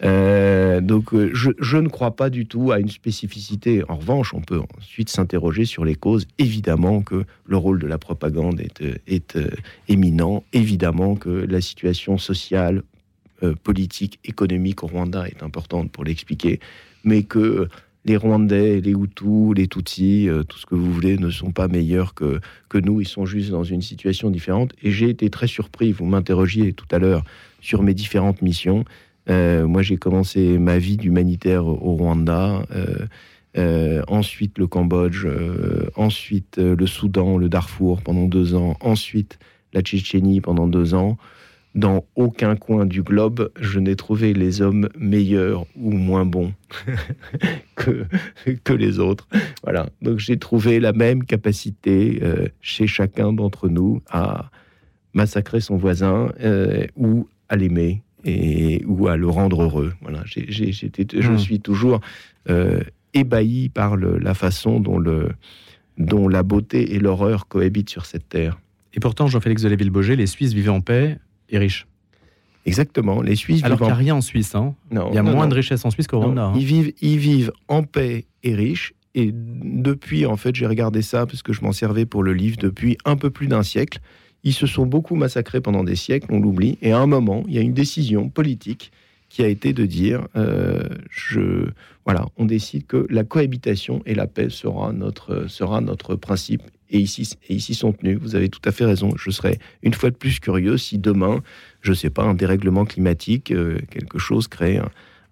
Euh, 0.04 0.80
donc, 0.80 1.14
euh, 1.14 1.30
je, 1.32 1.76
ne 1.76 1.88
crois 1.88 2.14
pas 2.14 2.30
du 2.30 2.46
tout 2.46 2.72
à 2.72 2.78
une 2.78 2.90
spécificité. 2.90 3.82
En 3.88 3.96
revanche, 3.96 4.34
on 4.34 4.40
peut 4.40 4.60
ensuite 4.78 5.08
s'interroger 5.08 5.64
sur 5.64 5.84
les 5.84 5.94
causes. 5.94 6.26
Évidemment 6.38 7.02
que 7.02 7.24
le 7.46 7.56
rôle 7.56 7.80
de 7.80 7.86
la 7.86 7.98
propagande 7.98 8.60
est, 8.60 9.36
euh, 9.36 9.48
éminent. 9.88 10.44
Évidemment 10.52 11.16
que 11.16 11.30
la 11.30 11.60
situation 11.60 12.18
sociale, 12.18 12.82
politique, 13.62 14.20
économique 14.24 14.82
au 14.84 14.86
Rwanda 14.86 15.28
est 15.28 15.42
importante 15.42 15.92
pour 15.92 16.02
l'expliquer. 16.04 16.60
Mais 17.02 17.24
que 17.24 17.68
les 18.06 18.16
Rwandais, 18.16 18.80
les 18.80 18.92
Hutus, 18.92 19.54
les 19.54 19.68
Tutsis, 19.68 20.30
tout 20.48 20.56
ce 20.56 20.64
que 20.64 20.74
vous 20.74 20.90
voulez, 20.90 21.18
ne 21.18 21.28
sont 21.28 21.50
pas 21.50 21.68
meilleurs 21.68 22.14
que, 22.14 22.40
que 22.70 22.78
nous. 22.78 23.02
Ils 23.02 23.08
sont 23.08 23.26
juste 23.26 23.50
dans 23.50 23.64
une 23.64 23.82
situation 23.82 24.30
différente. 24.30 24.72
Et 24.82 24.92
j'ai 24.92 25.10
été 25.10 25.28
très 25.28 25.46
surpris. 25.46 25.92
Vous 25.92 26.06
m'interrogiez 26.06 26.72
tout 26.72 26.86
à 26.90 26.98
l'heure 26.98 27.22
sur 27.60 27.82
mes 27.82 27.92
différentes 27.92 28.40
missions. 28.40 28.86
Euh, 29.30 29.66
moi, 29.66 29.82
j'ai 29.82 29.96
commencé 29.96 30.58
ma 30.58 30.78
vie 30.78 30.96
d'humanitaire 30.96 31.66
au 31.66 31.96
Rwanda, 31.96 32.62
euh, 32.74 33.06
euh, 33.56 34.02
ensuite 34.08 34.58
le 34.58 34.66
Cambodge, 34.66 35.26
ensuite 35.96 36.58
le 36.58 36.86
Soudan, 36.86 37.38
le 37.38 37.48
Darfour 37.48 38.02
pendant 38.02 38.26
deux 38.26 38.54
ans, 38.54 38.76
ensuite 38.80 39.38
la 39.72 39.80
Tchétchénie 39.80 40.40
pendant 40.40 40.66
deux 40.66 40.94
ans. 40.94 41.16
dans 41.74 42.04
aucun 42.14 42.54
coin 42.54 42.86
du 42.86 43.02
globe, 43.02 43.50
je 43.60 43.80
n'ai 43.80 43.96
trouvé 43.96 44.32
les 44.32 44.62
hommes 44.62 44.88
meilleurs 44.96 45.66
ou 45.74 45.90
moins 45.90 46.24
bons 46.24 46.52
que, 47.74 48.06
que 48.62 48.72
les 48.72 49.00
autres. 49.00 49.26
Voilà. 49.64 49.88
Donc 50.00 50.20
j'ai 50.20 50.38
trouvé 50.38 50.78
la 50.78 50.92
même 50.92 51.24
capacité 51.24 52.20
chez 52.60 52.86
chacun 52.86 53.32
d'entre 53.32 53.68
nous 53.68 54.02
à 54.08 54.50
massacrer 55.14 55.60
son 55.60 55.76
voisin 55.76 56.32
ou 56.94 57.28
à 57.48 57.56
l'aimer 57.56 58.03
et 58.24 58.82
ou 58.86 59.08
à 59.08 59.16
le 59.16 59.28
rendre 59.28 59.62
heureux. 59.62 59.92
Voilà. 60.00 60.22
J'ai, 60.24 60.72
je 60.72 61.30
hmm. 61.30 61.38
suis 61.38 61.60
toujours 61.60 62.00
euh, 62.50 62.80
ébahi 63.12 63.68
par 63.68 63.96
le, 63.96 64.18
la 64.18 64.34
façon 64.34 64.80
dont, 64.80 64.98
le, 64.98 65.30
dont 65.98 66.28
la 66.28 66.42
beauté 66.42 66.94
et 66.94 66.98
l'horreur 66.98 67.48
cohabitent 67.48 67.90
sur 67.90 68.06
cette 68.06 68.28
terre. 68.28 68.58
Et 68.94 69.00
pourtant, 69.00 69.26
Jean-Félix 69.26 69.62
de 69.62 69.68
Léville-Boger, 69.68 70.16
les 70.16 70.26
Suisses 70.26 70.52
vivaient 70.52 70.68
en 70.68 70.80
paix 70.80 71.18
et 71.48 71.58
riches. 71.58 71.86
Exactement. 72.66 73.20
Les 73.20 73.36
Suisses 73.36 73.62
Alors 73.62 73.78
qu'il 73.78 73.86
n'y 73.86 73.92
a 73.92 73.96
rien 73.96 74.14
en 74.14 74.20
Suisse. 74.20 74.54
Hein. 74.54 74.74
Non, 74.90 75.08
il 75.10 75.16
y 75.16 75.18
a 75.18 75.22
moins 75.22 75.48
de 75.48 75.54
richesse 75.54 75.84
en 75.84 75.90
Suisse 75.90 76.06
qu'au 76.06 76.20
Rwanda. 76.20 76.46
Hein. 76.46 76.52
Ils, 76.56 76.64
vivent, 76.64 76.92
ils 77.02 77.18
vivent 77.18 77.52
en 77.68 77.82
paix 77.82 78.24
et 78.42 78.54
riches. 78.54 78.94
Et 79.14 79.30
depuis, 79.32 80.26
en 80.26 80.36
fait, 80.36 80.54
j'ai 80.54 80.66
regardé 80.66 81.02
ça 81.02 81.26
parce 81.26 81.42
que 81.42 81.52
je 81.52 81.60
m'en 81.62 81.72
servais 81.72 82.06
pour 82.06 82.22
le 82.22 82.32
livre 82.32 82.56
depuis 82.58 82.96
un 83.04 83.16
peu 83.16 83.30
plus 83.30 83.46
d'un 83.46 83.62
siècle. 83.62 84.00
Ils 84.44 84.52
se 84.52 84.66
sont 84.66 84.86
beaucoup 84.86 85.16
massacrés 85.16 85.60
pendant 85.60 85.84
des 85.84 85.96
siècles, 85.96 86.28
on 86.30 86.38
l'oublie. 86.38 86.78
Et 86.82 86.92
à 86.92 86.98
un 86.98 87.06
moment, 87.06 87.44
il 87.48 87.54
y 87.54 87.58
a 87.58 87.62
une 87.62 87.74
décision 87.74 88.28
politique 88.28 88.92
qui 89.30 89.42
a 89.42 89.48
été 89.48 89.72
de 89.72 89.84
dire, 89.84 90.28
euh, 90.36 90.84
voilà, 92.04 92.26
on 92.36 92.44
décide 92.44 92.86
que 92.86 93.06
la 93.10 93.24
cohabitation 93.24 94.00
et 94.06 94.14
la 94.14 94.28
paix 94.28 94.48
sera 94.48 94.92
notre, 94.92 95.48
sera 95.48 95.80
notre 95.80 96.14
principe 96.14 96.62
et 96.90 96.98
ici, 96.98 97.28
et 97.48 97.54
ici 97.54 97.74
sont 97.74 97.92
tenus. 97.92 98.18
Vous 98.20 98.36
avez 98.36 98.48
tout 98.48 98.60
à 98.64 98.70
fait 98.70 98.84
raison. 98.84 99.12
Je 99.16 99.30
serais 99.30 99.58
une 99.82 99.94
fois 99.94 100.10
de 100.10 100.14
plus 100.14 100.38
curieux 100.38 100.76
si 100.76 100.98
demain, 100.98 101.42
je 101.80 101.90
ne 101.90 101.96
sais 101.96 102.10
pas, 102.10 102.22
un 102.22 102.34
dérèglement 102.34 102.84
climatique, 102.84 103.50
euh, 103.50 103.78
quelque 103.90 104.18
chose 104.18 104.46
crée 104.46 104.78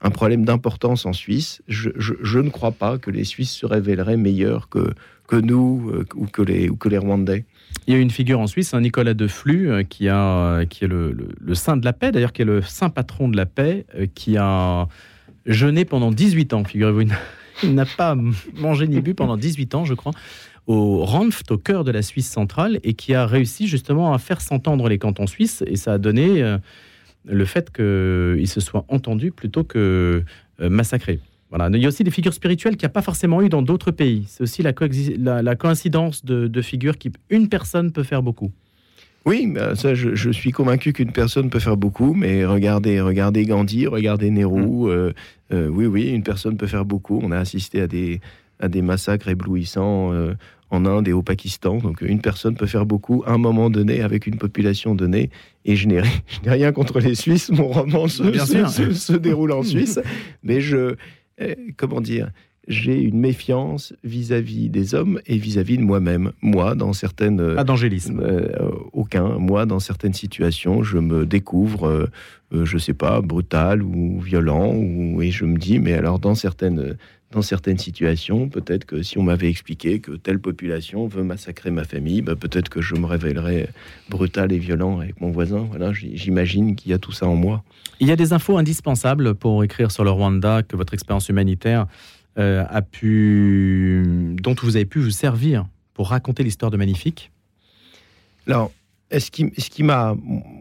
un, 0.00 0.10
problème 0.10 0.44
d'importance 0.44 1.06
en 1.06 1.12
Suisse. 1.12 1.62
Je, 1.68 2.38
ne 2.40 2.50
crois 2.50 2.72
pas 2.72 2.98
que 2.98 3.10
les 3.10 3.22
Suisses 3.22 3.52
se 3.52 3.66
révéleraient 3.66 4.16
meilleurs 4.16 4.68
que, 4.68 4.92
que 5.28 5.36
nous 5.36 5.92
euh, 5.94 6.04
ou, 6.16 6.26
que 6.26 6.42
les, 6.42 6.68
ou 6.68 6.74
que 6.74 6.88
les 6.88 6.98
Rwandais. 6.98 7.44
Il 7.86 7.94
y 7.94 7.96
a 7.96 8.00
une 8.00 8.10
figure 8.10 8.40
en 8.40 8.46
Suisse, 8.46 8.74
un 8.74 8.80
Nicolas 8.80 9.14
de 9.14 9.26
Flux, 9.26 9.70
euh, 9.70 9.82
qui, 9.82 10.08
a, 10.08 10.64
qui 10.66 10.84
est 10.84 10.88
le, 10.88 11.16
le, 11.40 11.54
saint 11.54 11.76
de 11.76 11.84
la 11.84 11.92
paix, 11.92 12.12
d'ailleurs, 12.12 12.32
qui 12.32 12.42
est 12.42 12.46
le 12.46 12.62
saint 12.62 12.90
patron 12.90 13.28
de 13.28 13.36
la 13.36 13.46
paix, 13.46 13.86
qui 14.14 14.36
a 14.36 14.86
jeûné 15.46 15.84
pendant 15.84 16.10
18 16.10 16.52
ans, 16.52 16.64
figurez-vous. 16.64 17.12
Il 17.62 17.74
n'a 17.74 17.86
pas 17.86 18.16
mangé 18.54 18.88
ni 18.88 19.00
bu 19.00 19.14
pendant 19.14 19.36
18 19.36 19.74
ans, 19.74 19.84
je 19.84 19.94
crois 19.94 20.12
au 20.66 21.04
Ranft, 21.04 21.50
au 21.50 21.58
cœur 21.58 21.84
de 21.84 21.90
la 21.90 22.02
Suisse 22.02 22.28
centrale, 22.28 22.78
et 22.84 22.94
qui 22.94 23.14
a 23.14 23.26
réussi 23.26 23.66
justement 23.66 24.14
à 24.14 24.18
faire 24.18 24.40
s'entendre 24.40 24.88
les 24.88 24.98
cantons 24.98 25.26
suisses, 25.26 25.64
et 25.66 25.76
ça 25.76 25.94
a 25.94 25.98
donné 25.98 26.42
euh, 26.42 26.58
le 27.24 27.44
fait 27.44 27.72
qu'ils 27.72 28.48
se 28.48 28.60
soient 28.60 28.84
entendus 28.88 29.32
plutôt 29.32 29.64
que 29.64 30.22
euh, 30.60 30.70
massacrés. 30.70 31.20
Voilà. 31.52 31.68
Il 31.76 31.82
y 31.82 31.84
a 31.84 31.88
aussi 31.88 32.02
des 32.02 32.10
figures 32.10 32.32
spirituelles 32.32 32.76
qu'il 32.76 32.86
n'y 32.86 32.90
a 32.92 32.94
pas 32.94 33.02
forcément 33.02 33.42
eu 33.42 33.50
dans 33.50 33.60
d'autres 33.60 33.90
pays. 33.90 34.24
C'est 34.26 34.42
aussi 34.42 34.62
la, 34.62 34.72
la, 35.42 35.54
coïncidence 35.54 36.24
de, 36.24 36.62
figures 36.62 36.96
qui 36.96 37.12
une 37.28 37.50
personne 37.50 37.92
peut 37.92 38.04
faire 38.04 38.22
beaucoup. 38.22 38.50
Oui, 39.26 39.46
bah, 39.46 39.76
ça, 39.76 39.94
je, 39.94 40.30
suis 40.30 40.50
convaincu 40.50 40.94
qu'une 40.94 41.12
personne 41.12 41.50
peut 41.50 41.58
faire 41.58 41.76
beaucoup, 41.76 42.14
mais 42.14 42.46
regardez, 42.46 43.02
regardez 43.02 43.44
Gandhi, 43.44 43.86
regardez 43.86 44.30
Nehru. 44.30 44.62
Mm. 44.62 45.12
Euh, 45.52 45.68
oui, 45.68 45.84
oui, 45.84 46.08
une 46.08 46.22
personne 46.22 46.56
peut 46.56 46.66
faire 46.66 46.86
beaucoup. 46.86 47.20
On 47.22 47.30
a 47.30 47.38
assisté 47.38 47.82
à 47.82 47.86
des, 47.86 48.22
à 48.58 48.68
des 48.68 48.80
massacres 48.80 49.28
éblouissants 49.28 50.10
euh, 50.14 50.32
en 50.70 50.86
Inde 50.86 51.06
et 51.06 51.12
au 51.12 51.22
Pakistan. 51.22 51.76
Donc 51.76 52.00
une 52.00 52.22
personne 52.22 52.54
peut 52.54 52.66
faire 52.66 52.86
beaucoup 52.86 53.22
à 53.26 53.32
un 53.32 53.38
moment 53.38 53.68
donné 53.68 54.00
avec 54.00 54.26
une 54.26 54.38
population 54.38 54.94
donnée. 54.94 55.28
Et 55.66 55.76
je 55.76 55.86
n'ai 55.86 56.00
rien 56.46 56.72
contre 56.72 56.98
les 56.98 57.14
Suisses. 57.14 57.50
Mon 57.50 57.68
roman 57.68 58.08
se, 58.08 58.22
se, 58.94 59.12
déroule 59.12 59.52
en 59.52 59.62
Suisse. 59.62 60.00
mais 60.42 60.62
je, 60.62 60.96
euh, 61.40 61.54
comment 61.76 62.00
dire, 62.00 62.30
j'ai 62.68 63.00
une 63.00 63.18
méfiance 63.18 63.92
vis-à-vis 64.04 64.68
des 64.68 64.94
hommes 64.94 65.20
et 65.26 65.36
vis-à-vis 65.36 65.78
de 65.78 65.82
moi-même. 65.82 66.32
Moi, 66.42 66.74
dans 66.74 66.92
certaines... 66.92 67.54
Pas 67.54 67.64
d'angélisme. 67.64 68.20
Euh, 68.20 68.70
aucun. 68.92 69.38
Moi, 69.38 69.66
dans 69.66 69.80
certaines 69.80 70.14
situations, 70.14 70.82
je 70.82 70.98
me 70.98 71.26
découvre, 71.26 72.08
je 72.52 72.78
sais 72.78 72.94
pas, 72.94 73.20
brutal 73.20 73.82
ou 73.82 74.20
violent, 74.20 74.72
ou, 74.74 75.22
et 75.22 75.32
je 75.32 75.44
me 75.44 75.58
dis, 75.58 75.80
mais 75.80 75.94
alors 75.94 76.20
dans 76.20 76.36
certaines 76.36 76.96
dans 77.32 77.42
certaines 77.42 77.78
situations, 77.78 78.48
peut-être 78.48 78.84
que 78.84 79.02
si 79.02 79.18
on 79.18 79.22
m'avait 79.22 79.48
expliqué 79.48 80.00
que 80.00 80.12
telle 80.12 80.38
population 80.38 81.06
veut 81.06 81.24
massacrer 81.24 81.70
ma 81.70 81.84
famille, 81.84 82.22
bah, 82.22 82.36
peut-être 82.36 82.68
que 82.68 82.80
je 82.80 82.94
me 82.94 83.06
révélerais 83.06 83.70
brutal 84.08 84.52
et 84.52 84.58
violent 84.58 85.00
avec 85.00 85.20
mon 85.20 85.30
voisin. 85.30 85.66
Voilà, 85.70 85.92
j'imagine 85.92 86.76
qu'il 86.76 86.90
y 86.90 86.94
a 86.94 86.98
tout 86.98 87.12
ça 87.12 87.26
en 87.26 87.34
moi. 87.34 87.64
Il 88.00 88.08
y 88.08 88.12
a 88.12 88.16
des 88.16 88.32
infos 88.32 88.58
indispensables 88.58 89.34
pour 89.34 89.64
écrire 89.64 89.90
sur 89.90 90.04
le 90.04 90.10
Rwanda 90.10 90.62
que 90.62 90.76
votre 90.76 90.94
expérience 90.94 91.28
humanitaire 91.28 91.86
euh, 92.38 92.64
a 92.68 92.82
pu, 92.82 94.04
dont 94.42 94.54
vous 94.62 94.76
avez 94.76 94.86
pu 94.86 95.00
vous 95.00 95.10
servir 95.10 95.66
pour 95.94 96.10
raconter 96.10 96.42
l'histoire 96.42 96.70
de 96.70 96.76
Magnifique? 96.76 97.30
Alors, 98.46 98.72
ce 99.20 99.30
qui, 99.30 99.52
ce 99.58 99.70
qui 99.70 99.82
m'a, 99.82 100.16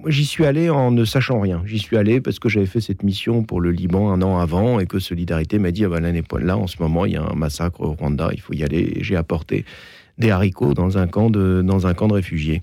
j'y 0.08 0.26
suis 0.26 0.46
allé 0.46 0.70
en 0.70 0.92
ne 0.92 1.06
sachant 1.06 1.40
rien. 1.40 1.62
J'y 1.66 1.80
suis 1.80 1.98
allé 1.98 2.22
parce 2.22 2.40
que 2.40 2.50
j'avais 2.50 2.66
fait 2.66 2.82
cette 2.82 3.04
mission 3.04 3.44
pour 3.44 3.62
le 3.62 3.72
Liban 3.72 4.12
un 4.12 4.22
an 4.22 4.40
avant 4.40 4.80
et 4.80 4.86
que 4.86 5.00
Solidarité 5.00 5.60
m'a 5.60 5.72
dit 5.72 5.86
ah 5.86 5.90
ben 5.90 6.24
là 6.40 6.58
en 6.58 6.68
ce 6.68 6.82
moment 6.82 7.06
il 7.06 7.14
y 7.14 7.18
a 7.18 7.24
un 7.24 7.36
massacre 7.36 7.82
au 7.82 7.94
Rwanda, 7.94 8.30
il 8.34 8.42
faut 8.42 8.54
y 8.54 8.64
aller. 8.64 8.98
J'ai 9.02 9.16
apporté 9.16 9.66
des 10.18 10.32
haricots 10.32 10.74
dans 10.74 10.98
un 10.98 11.08
camp 11.08 11.30
de 11.30 11.62
dans 11.62 11.88
un 11.88 11.94
camp 11.94 12.08
de 12.08 12.14
réfugiés. 12.14 12.62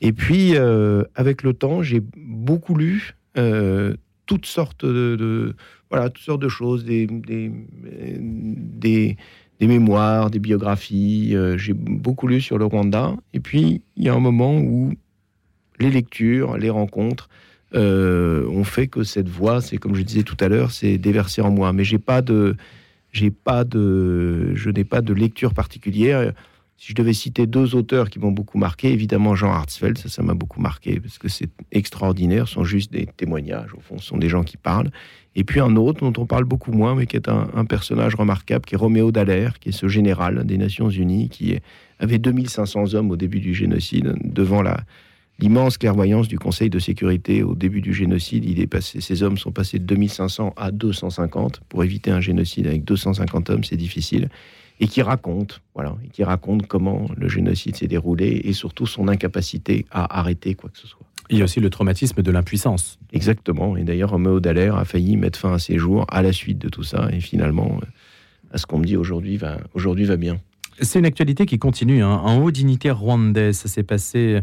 Et 0.00 0.12
puis 0.12 0.52
euh, 0.54 1.04
avec 1.14 1.42
le 1.42 1.54
temps, 1.54 1.82
j'ai 1.82 2.02
beaucoup 2.16 2.74
lu 2.74 3.16
euh, 3.36 3.94
toutes 4.26 4.46
sortes 4.46 4.84
de, 4.84 5.54
voilà 5.90 6.10
toutes 6.10 6.24
sortes 6.24 6.42
de 6.42 6.48
choses, 6.48 6.84
des 6.84 7.06
des, 7.06 7.50
des, 7.82 9.16
des 9.60 9.66
mémoires, 9.66 10.30
des 10.30 10.38
biographies. 10.38 11.34
Euh, 11.34 11.56
j'ai 11.56 11.72
beaucoup 11.72 12.26
lu 12.26 12.40
sur 12.40 12.58
le 12.58 12.66
Rwanda. 12.66 13.14
Et 13.32 13.40
puis 13.40 13.82
il 13.96 14.04
y 14.04 14.08
a 14.08 14.14
un 14.14 14.20
moment 14.20 14.56
où 14.56 14.92
les 15.78 15.90
lectures, 15.90 16.56
les 16.56 16.70
rencontres 16.70 17.28
euh, 17.74 18.46
ont 18.48 18.64
fait 18.64 18.86
que 18.86 19.02
cette 19.02 19.28
voix, 19.28 19.60
c'est 19.60 19.76
comme 19.76 19.94
je 19.94 20.02
disais 20.02 20.22
tout 20.22 20.36
à 20.40 20.48
l'heure, 20.48 20.70
c'est 20.70 20.98
déversé 20.98 21.42
en 21.42 21.50
moi. 21.50 21.72
Mais 21.72 21.84
j'ai 21.84 21.98
pas 21.98 22.22
de, 22.22 22.56
j'ai 23.12 23.30
pas 23.30 23.64
de, 23.64 24.54
je 24.54 24.70
n'ai 24.70 24.84
pas 24.84 25.00
de 25.00 25.12
lecture 25.12 25.52
particulière. 25.52 26.32
Si 26.78 26.88
je 26.90 26.94
devais 26.94 27.14
citer 27.14 27.46
deux 27.46 27.74
auteurs 27.74 28.10
qui 28.10 28.18
m'ont 28.18 28.30
beaucoup 28.30 28.58
marqué, 28.58 28.92
évidemment 28.92 29.34
Jean 29.34 29.50
Hartzfeld, 29.50 29.98
ça, 29.98 30.08
ça 30.08 30.22
m'a 30.22 30.34
beaucoup 30.34 30.60
marqué 30.60 31.00
parce 31.00 31.18
que 31.18 31.28
c'est 31.28 31.48
extraordinaire, 31.72 32.46
ce 32.48 32.54
sont 32.54 32.64
juste 32.64 32.92
des 32.92 33.06
témoignages, 33.06 33.72
au 33.74 33.80
fond, 33.80 33.98
ce 33.98 34.06
sont 34.06 34.18
des 34.18 34.28
gens 34.28 34.44
qui 34.44 34.58
parlent. 34.58 34.90
Et 35.34 35.44
puis 35.44 35.58
un 35.60 35.74
autre 35.76 36.00
dont 36.00 36.22
on 36.22 36.26
parle 36.26 36.44
beaucoup 36.44 36.72
moins, 36.72 36.94
mais 36.94 37.06
qui 37.06 37.16
est 37.16 37.28
un, 37.28 37.48
un 37.54 37.64
personnage 37.64 38.14
remarquable, 38.14 38.64
qui 38.64 38.74
est 38.74 38.78
Roméo 38.78 39.10
Dallaire, 39.10 39.58
qui 39.58 39.70
est 39.70 39.72
ce 39.72 39.88
général 39.88 40.44
des 40.44 40.58
Nations 40.58 40.90
Unies, 40.90 41.30
qui 41.30 41.58
avait 41.98 42.18
2500 42.18 42.94
hommes 42.94 43.10
au 43.10 43.16
début 43.16 43.40
du 43.40 43.54
génocide 43.54 44.14
devant 44.22 44.62
la, 44.62 44.78
l'immense 45.38 45.78
clairvoyance 45.78 46.28
du 46.28 46.38
Conseil 46.38 46.70
de 46.70 46.78
sécurité 46.78 47.42
au 47.42 47.54
début 47.54 47.80
du 47.80 47.92
génocide. 47.92 48.44
Il 48.44 48.60
est 48.60 48.66
passé, 48.66 49.00
ces 49.00 49.22
hommes 49.22 49.36
sont 49.36 49.52
passés 49.52 49.78
de 49.78 49.84
2500 49.84 50.54
à 50.56 50.70
250. 50.70 51.60
Pour 51.68 51.84
éviter 51.84 52.10
un 52.10 52.20
génocide 52.20 52.66
avec 52.66 52.84
250 52.84 53.50
hommes, 53.50 53.64
c'est 53.64 53.76
difficile. 53.76 54.28
Et 54.78 54.88
qui 54.88 55.00
raconte, 55.00 55.62
voilà, 55.74 55.96
et 56.04 56.08
qui 56.08 56.22
raconte 56.22 56.66
comment 56.66 57.06
le 57.16 57.28
génocide 57.28 57.76
s'est 57.76 57.86
déroulé 57.86 58.42
et 58.44 58.52
surtout 58.52 58.86
son 58.86 59.08
incapacité 59.08 59.86
à 59.90 60.18
arrêter 60.18 60.54
quoi 60.54 60.70
que 60.70 60.78
ce 60.78 60.86
soit. 60.86 61.06
Il 61.28 61.38
y 61.38 61.40
a 61.40 61.44
aussi 61.44 61.60
le 61.60 61.70
traumatisme 61.70 62.22
de 62.22 62.30
l'impuissance. 62.30 62.98
Exactement. 63.12 63.76
Et 63.76 63.84
d'ailleurs, 63.84 64.10
Roméo 64.10 64.38
Dallaire 64.38 64.76
a 64.76 64.84
failli 64.84 65.16
mettre 65.16 65.38
fin 65.38 65.54
à 65.54 65.58
ses 65.58 65.76
jours 65.76 66.06
à 66.08 66.22
la 66.22 66.32
suite 66.32 66.58
de 66.58 66.68
tout 66.68 66.84
ça. 66.84 67.08
Et 67.12 67.20
finalement, 67.20 67.80
euh, 67.82 67.86
à 68.52 68.58
ce 68.58 68.66
qu'on 68.66 68.78
me 68.78 68.84
dit 68.84 68.96
aujourd'hui, 68.96 69.36
va, 69.36 69.58
aujourd'hui 69.74 70.04
va 70.04 70.16
bien. 70.16 70.38
C'est 70.80 70.98
une 70.98 71.06
actualité 71.06 71.46
qui 71.46 71.58
continue. 71.58 72.02
Hein. 72.02 72.22
Un 72.24 72.38
haut 72.38 72.50
dignitaire 72.50 72.98
rwandais, 72.98 73.52
ça 73.54 73.66
s'est 73.68 73.82
passé 73.82 74.40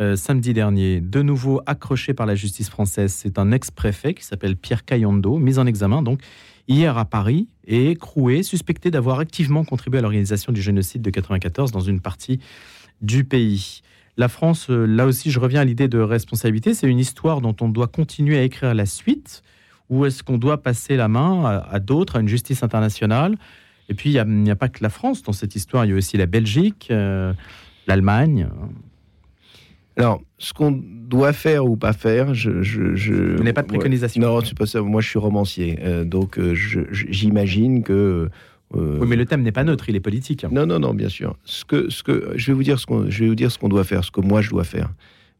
euh, 0.00 0.16
samedi 0.16 0.52
dernier, 0.52 1.00
de 1.00 1.22
nouveau 1.22 1.62
accroché 1.66 2.12
par 2.14 2.26
la 2.26 2.34
justice 2.34 2.68
française. 2.68 3.12
C'est 3.12 3.38
un 3.38 3.52
ex-préfet 3.52 4.14
qui 4.14 4.24
s'appelle 4.24 4.56
Pierre 4.56 4.84
Cayondo, 4.84 5.38
mis 5.38 5.58
en 5.58 5.66
examen 5.66 6.02
donc 6.02 6.20
hier 6.68 6.98
à 6.98 7.04
Paris 7.04 7.48
et 7.66 7.90
écroué, 7.92 8.42
suspecté 8.42 8.90
d'avoir 8.90 9.18
activement 9.20 9.64
contribué 9.64 9.98
à 9.98 10.02
l'organisation 10.02 10.52
du 10.52 10.60
génocide 10.60 11.02
de 11.02 11.10
94 11.10 11.72
dans 11.72 11.80
une 11.80 12.00
partie 12.00 12.40
du 13.00 13.24
pays. 13.24 13.82
La 14.16 14.28
France, 14.28 14.70
euh, 14.70 14.86
là 14.86 15.06
aussi, 15.06 15.30
je 15.30 15.38
reviens 15.38 15.60
à 15.60 15.64
l'idée 15.64 15.88
de 15.88 15.98
responsabilité. 15.98 16.74
C'est 16.74 16.88
une 16.88 16.98
histoire 16.98 17.40
dont 17.40 17.54
on 17.60 17.68
doit 17.68 17.88
continuer 17.88 18.38
à 18.38 18.42
écrire 18.42 18.74
la 18.74 18.86
suite. 18.86 19.42
Ou 19.88 20.04
est-ce 20.06 20.22
qu'on 20.22 20.38
doit 20.38 20.62
passer 20.62 20.96
la 20.96 21.06
main 21.06 21.62
à, 21.70 21.78
d'autres, 21.78 22.16
à 22.16 22.20
une 22.20 22.28
justice 22.28 22.62
internationale? 22.62 23.36
Et 23.88 23.94
puis, 23.94 24.10
il 24.10 24.24
n'y 24.24 24.50
a, 24.50 24.56
pas 24.56 24.68
que 24.68 24.82
la 24.82 24.88
France 24.88 25.22
dans 25.22 25.32
cette 25.32 25.54
histoire. 25.54 25.84
Il 25.84 25.90
y 25.90 25.92
a 25.92 25.96
aussi 25.96 26.16
la 26.16 26.26
Belgique, 26.26 26.88
euh, 26.90 27.32
l'Allemagne. 27.86 28.48
Alors, 29.96 30.20
ce 30.38 30.52
qu'on 30.52 30.72
doit 30.72 31.32
faire 31.32 31.64
ou 31.64 31.76
pas 31.76 31.92
faire, 31.92 32.34
je. 32.34 32.62
je, 32.62 32.94
je 32.94 33.14
Vous 33.14 33.38
n'avez 33.38 33.54
pas 33.54 33.62
de 33.62 33.68
préconisation 33.68 34.20
Non, 34.20 34.40
c'est 34.42 34.56
pas 34.56 34.66
ça. 34.66 34.82
Moi, 34.82 35.00
je 35.00 35.08
suis 35.08 35.18
romancier. 35.18 35.78
Euh, 35.82 36.04
donc, 36.04 36.38
euh, 36.38 36.54
j'imagine 36.54 37.82
que. 37.82 38.28
Euh, 38.74 38.98
oui, 39.00 39.06
mais 39.08 39.16
le 39.16 39.24
thème 39.24 39.42
n'est 39.42 39.52
pas 39.52 39.64
neutre, 39.64 39.88
il 39.88 39.96
est 39.96 40.00
politique. 40.00 40.44
Non, 40.50 40.66
non, 40.66 40.78
non, 40.78 40.92
bien 40.92 41.08
sûr. 41.08 41.36
Ce 41.44 41.64
que, 41.64 41.88
ce 41.88 42.02
que, 42.02 42.32
je, 42.34 42.48
vais 42.48 42.52
vous 42.52 42.64
dire 42.64 42.78
ce 42.78 42.86
qu'on, 42.86 43.08
je 43.08 43.22
vais 43.22 43.28
vous 43.28 43.36
dire 43.36 43.50
ce 43.50 43.58
qu'on 43.58 43.68
doit 43.68 43.84
faire, 43.84 44.04
ce 44.04 44.10
que 44.10 44.20
moi, 44.20 44.42
je 44.42 44.50
dois 44.50 44.64
faire. 44.64 44.92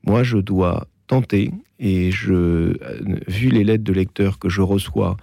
Moi, 0.07 0.23
je 0.23 0.39
dois 0.39 0.87
tenté, 1.09 1.51
et 1.81 2.11
je, 2.13 2.77
vu 3.27 3.49
les 3.49 3.65
lettres 3.65 3.85
de 3.85 3.93
lecteurs 3.93 4.39
que 4.39 4.49
je 4.49 4.63
reçois, 4.63 5.17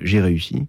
j'ai 0.00 0.22
réussi, 0.22 0.66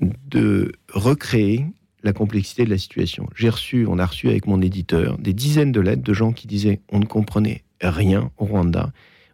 de 0.00 0.72
recréer 0.92 1.64
la 2.02 2.12
complexité 2.12 2.64
de 2.64 2.70
la 2.70 2.78
situation. 2.78 3.28
J'ai 3.34 3.48
reçu, 3.48 3.86
on 3.88 3.98
a 3.98 4.06
reçu 4.06 4.28
avec 4.28 4.46
mon 4.46 4.60
éditeur 4.62 5.18
des 5.18 5.32
dizaines 5.32 5.72
de 5.72 5.80
lettres 5.80 6.02
de 6.02 6.12
gens 6.12 6.32
qui 6.32 6.46
disaient 6.46 6.80
on 6.90 7.00
ne 7.00 7.04
comprenait 7.04 7.64
rien 7.80 8.30
au 8.38 8.44
Rwanda. 8.44 8.92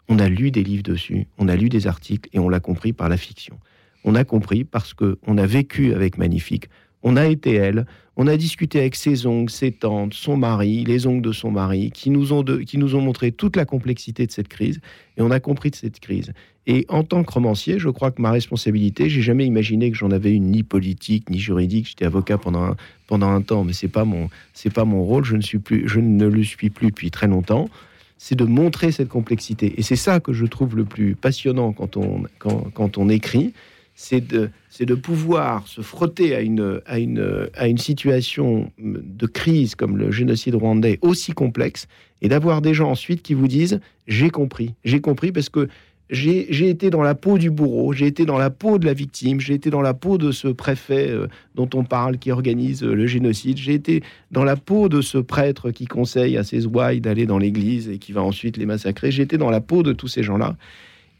On 0.09 0.18
a 0.18 0.29
lu 0.29 0.50
des 0.50 0.62
livres 0.62 0.83
dessus, 0.83 1.27
on 1.38 1.48
a 1.48 1.57
lu 1.57 1.68
des 1.68 1.87
articles 1.87 2.29
et 2.33 2.38
on 2.38 2.48
l'a 2.48 2.61
compris 2.61 2.92
par 2.92 3.09
la 3.09 3.16
fiction. 3.16 3.59
On 4.05 4.14
a 4.14 4.24
compris 4.24 4.64
parce 4.64 4.92
que 4.92 5.18
on 5.27 5.38
a 5.38 5.46
vécu 5.46 5.94
avec 5.94 6.18
Magnifique. 6.18 6.68
On 7.03 7.16
a 7.16 7.27
été 7.27 7.55
elle, 7.55 7.87
on 8.16 8.27
a 8.27 8.37
discuté 8.37 8.79
avec 8.79 8.94
ses 8.94 9.27
oncles, 9.27 9.53
ses 9.53 9.72
tantes, 9.72 10.14
son 10.14 10.37
mari, 10.37 10.85
les 10.85 11.07
oncles 11.07 11.27
de 11.27 11.33
son 11.33 11.50
mari, 11.50 11.90
qui 11.90 12.11
nous 12.11 12.33
ont, 12.33 12.44
qui 12.44 12.79
nous 12.79 12.94
ont 12.94 13.00
montré 13.00 13.33
toute 13.33 13.57
la 13.57 13.64
complexité 13.64 14.27
de 14.27 14.33
cette 14.33 14.48
crise, 14.48 14.81
et 15.16 15.22
on 15.22 15.31
a 15.31 15.40
compris 15.40 15.70
de 15.70 15.77
cette 15.77 15.98
crise. 16.00 16.33
Et 16.66 16.87
en 16.88 17.03
tant 17.03 17.24
que 17.24 17.33
romancier, 17.33 17.79
je 17.79 17.90
crois 17.90 18.11
que 18.11 18.22
ma 18.22 18.31
responsabilité, 18.31 19.11
j'ai 19.11 19.20
jamais 19.20 19.44
imaginé 19.44 19.90
que 19.90 19.96
j'en 19.96 20.11
avais 20.11 20.33
une 20.33 20.50
ni 20.50 20.62
politique 20.62 21.29
ni 21.29 21.38
juridique. 21.38 21.88
J'étais 21.88 22.07
avocat 22.07 22.38
pendant 22.38 22.62
un, 22.62 22.77
pendant 23.07 23.29
un 23.29 23.42
temps, 23.42 23.64
mais 23.64 23.74
c'est 23.74 23.88
pas 23.88 24.05
mon 24.05 24.31
c'est 24.55 24.72
pas 24.72 24.87
mon 24.87 25.03
rôle. 25.03 25.24
Je 25.24 25.37
ne 25.37 25.42
suis 25.42 25.59
plus, 25.59 25.87
je 25.87 26.00
ne 26.00 26.27
le 26.27 26.42
suis 26.42 26.70
plus 26.70 26.87
depuis 26.87 27.11
très 27.11 27.27
longtemps. 27.27 27.68
C'est 28.16 28.37
de 28.37 28.44
montrer 28.44 28.92
cette 28.92 29.09
complexité, 29.09 29.74
et 29.77 29.83
c'est 29.83 29.96
ça 29.96 30.20
que 30.20 30.33
je 30.33 30.46
trouve 30.46 30.77
le 30.77 30.85
plus 30.85 31.14
passionnant 31.14 31.72
quand 31.72 31.98
on 31.98 32.22
quand, 32.38 32.70
quand 32.72 32.96
on 32.96 33.11
écrit, 33.11 33.53
c'est 33.94 34.26
de 34.26 34.94
pouvoir 34.94 35.66
se 35.68 35.80
frotter 35.80 36.35
à 36.35 36.40
une 36.40 37.78
situation 37.78 38.70
de 38.78 39.26
crise 39.26 39.74
comme 39.74 39.96
le 39.96 40.11
génocide 40.11 40.54
rwandais 40.54 40.98
aussi 41.02 41.33
complexe, 41.33 41.87
et 42.22 42.28
d'avoir 42.28 42.62
des 42.62 42.74
gens 42.74 42.90
ensuite 42.90 43.22
qui 43.22 43.35
vous 43.35 43.48
disent 43.48 43.80
j'ai 44.07 44.30
compris, 44.30 44.74
j'ai 44.85 45.00
compris 45.00 45.33
parce 45.33 45.48
que 45.48 45.68
j'ai 46.11 46.68
été 46.68 46.90
dans 46.90 47.02
la 47.02 47.14
peau 47.14 47.38
du 47.38 47.50
bourreau, 47.50 47.92
j'ai 47.92 48.07
été 48.07 48.26
dans 48.26 48.38
la 48.38 48.50
peau 48.50 48.78
de 48.78 48.87
la 48.87 48.92
victime, 48.92 49.40
j'ai 49.40 49.54
été 49.54 49.70
dans 49.70 49.80
la 49.80 49.94
peau 49.94 50.18
de 50.18 50.33
ce 50.33 50.48
préfet 50.48 51.09
euh, 51.09 51.28
dont 51.54 51.68
on 51.74 51.85
parle 51.85 52.18
qui 52.18 52.30
organise 52.30 52.83
euh, 52.85 52.94
le 52.94 53.07
génocide, 53.07 53.57
j'ai 53.57 53.74
été 53.74 54.02
dans 54.30 54.44
la 54.44 54.57
peau 54.57 54.88
de 54.88 55.00
ce 55.00 55.18
prêtre 55.18 55.70
qui 55.70 55.87
conseille 55.87 56.37
à 56.37 56.44
ses 56.44 56.66
ouailles 56.66 57.00
d'aller 57.00 57.26
dans 57.26 57.38
l'église 57.38 57.88
et 57.88 57.98
qui 57.98 58.12
va 58.12 58.22
ensuite 58.22 58.57
les 58.59 58.66
massacrer, 58.66 59.11
j'ai 59.11 59.22
été 59.22 59.38
dans 59.38 59.50
la 59.50 59.61
peau 59.61 59.83
de 59.83 59.92
tous 59.92 60.09
ces 60.09 60.22
gens-là. 60.22 60.57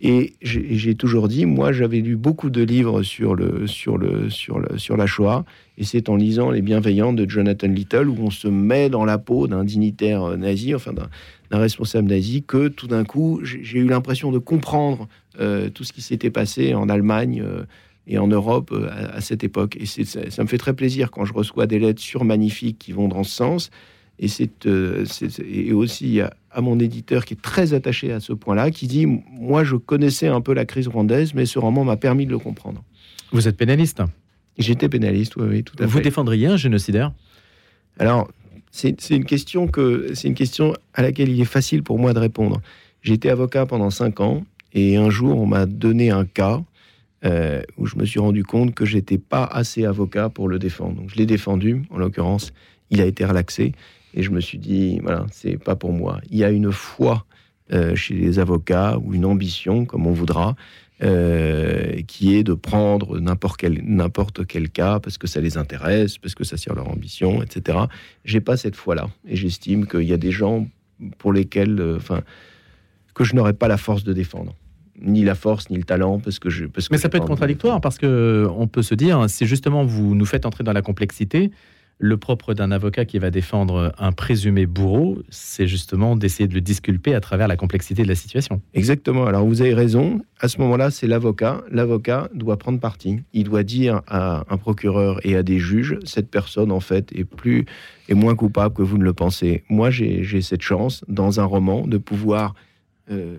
Et 0.01 0.35
j'ai 0.43 0.95
toujours 0.97 1.29
dit, 1.29 1.47
moi 1.47 1.73
j'avais 1.73 2.01
lu 2.01 2.17
beaucoup 2.17 2.51
de 2.51 2.63
livres 2.63 3.03
sur, 3.03 3.35
le, 3.35 3.67
sur, 3.67 3.97
le, 3.97 4.29
sur, 4.29 4.97
la 4.97 5.07
Shoah, 5.07 5.45
et 5.79 5.85
c'est 5.85 6.09
en 6.09 6.17
lisant 6.17 6.51
Les 6.51 6.63
Bienveillants 6.63 7.13
de 7.13 7.29
Jonathan 7.29 7.69
Little 7.69 8.09
où 8.09 8.17
on 8.21 8.31
se 8.31 8.49
met 8.49 8.91
dans 8.91 9.05
la 9.05 9.19
peau 9.19 9.47
d'un 9.47 9.65
dignitaire 9.65 10.25
euh, 10.25 10.37
nazi, 10.37 10.75
enfin 10.75 10.93
d'un 10.93 11.09
un 11.51 11.59
responsable 11.59 12.09
nazi 12.09 12.43
que 12.43 12.69
tout 12.69 12.89
d'un 12.89 13.05
coup, 13.05 13.41
j'ai 13.45 13.79
eu 13.79 13.87
l'impression 13.87 14.33
de 14.33 14.39
comprendre 14.39 15.09
euh, 15.41 15.71
tout 15.71 15.85
ce 15.85 15.93
qui 15.93 16.03
s'était 16.03 16.31
passé 16.31 16.75
en 16.75 16.89
Allemagne 16.89 17.43
euh, 17.45 17.65
et 18.07 18.19
en 18.19 18.27
Europe 18.27 18.75
à, 18.91 19.21
cette 19.21 19.45
époque. 19.45 19.77
Et 19.81 19.87
ça, 19.87 20.31
ça, 20.31 20.43
me 20.43 20.49
fait 20.49 20.59
très 20.59 20.75
plaisir 20.75 21.11
quand 21.11 21.25
je 21.25 21.33
reçois 21.33 21.67
des 21.67 21.79
lettres 21.79 22.03
sur 22.03 22.25
Magnifique 22.25 22.79
qui 22.79 22.93
vont 22.93 23.09
dans 23.09 23.23
ce 23.23 23.35
sens. 23.35 23.71
Et 24.19 24.29
c'est 24.29 24.67
et 24.67 25.73
aussi 25.73 26.21
à, 26.21 26.61
mon 26.61 26.79
éditeur 26.79 27.25
qui 27.25 27.35
est 27.35 27.43
très 27.43 27.75
attaché 27.75 28.13
à 28.13 28.21
ce 28.21 28.33
point-là, 28.33 28.71
qui 28.71 28.87
dit 28.87 29.07
Moi, 29.07 29.65
je 29.65 29.77
connaissais 29.77 30.29
un 30.29 30.41
peu 30.41 30.55
la 30.55 30.65
crise 30.65 30.89
rwandaise, 30.89 31.35
mais 31.35 31.47
ce 31.47 31.59
roman 31.59 31.85
m'a 31.85 31.97
permis 31.97 32.27
de 32.27 32.31
le 32.31 32.39
comprendre. 32.39 32.85
Vous 33.33 33.49
êtes 33.49 33.57
pénaliste 33.57 34.03
J'étais 34.57 34.89
pénaliste, 34.89 35.35
oui, 35.37 35.47
oui, 35.49 35.65
tout 35.65 35.75
à 35.79 35.83
fait. 35.83 35.87
Vous 35.87 36.01
défendriez 36.01 36.47
un 36.47 36.57
génocidaire? 36.57 37.13
Alors, 37.99 38.31
c'est 38.71 39.11
une 39.11 39.25
question 39.25 39.69
que 39.69 40.11
c'est 40.15 40.29
une 40.29 40.35
question 40.35 40.75
à 40.95 41.03
laquelle 41.03 41.29
il 41.29 41.41
est 41.41 41.45
facile 41.45 41.83
pour 41.83 41.99
moi 41.99 42.13
de 42.13 42.19
répondre. 42.19 42.61
J'ai 43.03 43.15
été 43.15 43.31
avocat 43.31 43.67
pendant 43.67 43.91
cinq 43.91 44.21
ans 44.21 44.45
et 44.73 44.97
un 44.97 45.11
jour 45.11 45.39
on 45.39 45.47
m'a 45.47 45.67
donné 45.67 46.11
un 46.11 46.25
cas 46.25 46.61
euh, 47.25 47.63
où 47.77 47.87
je 47.87 47.97
me 47.97 48.05
suis 48.05 48.19
rendu 48.19 48.43
compte 48.43 48.75
que 48.75 48.85
j'étais 48.85 49.19
pas 49.19 49.45
assez 49.45 49.85
avocat 49.85 50.29
pour 50.29 50.49
le 50.49 50.59
défendre. 50.59 50.97
Donc 50.97 51.11
je 51.11 51.17
l'ai 51.17 51.27
défendu. 51.27 51.83
En 51.91 51.99
l'occurrence, 51.99 52.53
il 52.91 53.01
a 53.01 53.07
été 53.07 53.25
relaxé 53.25 53.73
et 54.15 54.23
je 54.23 54.31
me 54.31 54.41
suis 54.41 54.59
dit 54.59 55.01
voilà 55.03 55.27
c'est 55.31 55.59
pas 55.59 55.77
pour 55.77 55.93
moi. 55.93 56.21
Il 56.31 56.39
y 56.39 56.45
a 56.45 56.51
une 56.51 56.73
foi 56.73 57.27
euh, 57.73 57.95
chez 57.95 58.15
les 58.15 58.39
avocats 58.39 58.99
ou 59.03 59.15
une 59.15 59.25
ambition 59.25 59.85
comme 59.85 60.07
on 60.07 60.13
voudra 60.13 60.57
euh, 61.03 62.03
qui 62.07 62.37
est 62.37 62.45
de 62.45 62.55
prendre 62.55 63.19
n'importe 63.19 63.59
quel, 63.59 63.83
n'importe 63.85 64.47
quel 64.47 64.71
cas 64.71 65.01
parce 65.01 65.19
que 65.19 65.27
ça 65.27 65.41
les 65.41 65.59
intéresse, 65.59 66.19
parce 66.19 66.37
que 66.37 66.45
ça 66.45 66.57
sert 66.57 66.75
leur 66.75 66.89
ambition, 66.89 67.43
etc. 67.43 67.79
J'ai 68.25 68.41
pas 68.41 68.57
cette 68.57 68.77
foi-là. 68.77 69.09
Et 69.27 69.35
j'estime 69.35 69.87
qu'il 69.87 70.05
y 70.05 70.13
a 70.13 70.17
des 70.17 70.31
gens 70.31 70.69
pour 71.19 71.33
lesquels, 71.33 71.81
euh, 71.81 71.97
enfin, 71.97 72.23
que 73.13 73.25
je 73.25 73.35
n'aurais 73.35 73.55
pas 73.55 73.67
la 73.67 73.77
force 73.77 74.05
de 74.05 74.13
défendre 74.13 74.55
ni 75.01 75.25
la 75.25 75.35
force 75.35 75.69
ni 75.71 75.77
le 75.77 75.83
talent 75.83 76.21
parce 76.21 76.39
que 76.39 76.49
je 76.49 76.67
parce 76.67 76.89
mais 76.89 76.99
ça 76.99 77.09
peut 77.09 77.19
être 77.19 77.27
contradictoire 77.27 77.81
parce 77.81 77.99
que 77.99 78.49
on 78.57 78.69
peut 78.69 78.83
se 78.83 78.95
dire 78.95 79.29
si 79.29 79.45
justement 79.45 79.85
vous 79.85 80.15
nous 80.15 80.25
faites 80.25 80.47
entrer 80.47 80.63
dans 80.63 80.73
la 80.73 80.83
complexité 80.83 81.51
le 81.99 82.17
propre 82.17 82.55
d'un 82.55 82.71
avocat 82.71 83.05
qui 83.05 83.19
va 83.19 83.31
défendre 83.31 83.93
un 83.99 84.13
présumé 84.13 84.67
bourreau, 84.67 85.19
c'est 85.31 85.67
justement 85.67 86.17
d'essayer 86.17 86.49
de 86.49 86.55
le 86.55 86.61
disculper 86.61 87.15
à 87.15 87.21
travers 87.21 87.49
la 87.49 87.57
complexité 87.57 88.03
de 88.03 88.09
la 88.09 88.15
situation. 88.15 88.61
Exactement. 88.75 89.27
Alors 89.27 89.47
vous 89.47 89.63
avez 89.63 89.75
raison. 89.75 90.21
À 90.41 90.49
ce 90.49 90.61
moment-là, 90.61 90.91
c'est 90.91 91.07
l'avocat. 91.07 91.63
L'avocat 91.71 92.29
doit 92.35 92.57
prendre 92.57 92.81
parti. 92.81 93.21
Il 93.33 93.45
doit 93.45 93.63
dire 93.63 94.03
à 94.09 94.45
un 94.51 94.57
procureur 94.57 95.25
et 95.25 95.37
à 95.37 95.43
des 95.43 95.59
juges 95.59 95.99
cette 96.05 96.31
personne 96.31 96.73
en 96.73 96.81
fait 96.81 97.13
est 97.13 97.25
plus 97.25 97.65
est 98.09 98.15
moins 98.15 98.35
coupable 98.35 98.75
que 98.75 98.83
vous 98.83 98.99
ne 98.99 99.05
le 99.05 99.13
pensez. 99.13 99.65
Moi, 99.69 99.91
j'ai 99.91 100.43
cette 100.43 100.63
chance 100.63 101.05
dans 101.09 101.41
un 101.41 101.45
roman 101.45 101.87
de 101.87 101.97
pouvoir 101.97 102.55
euh, 103.11 103.39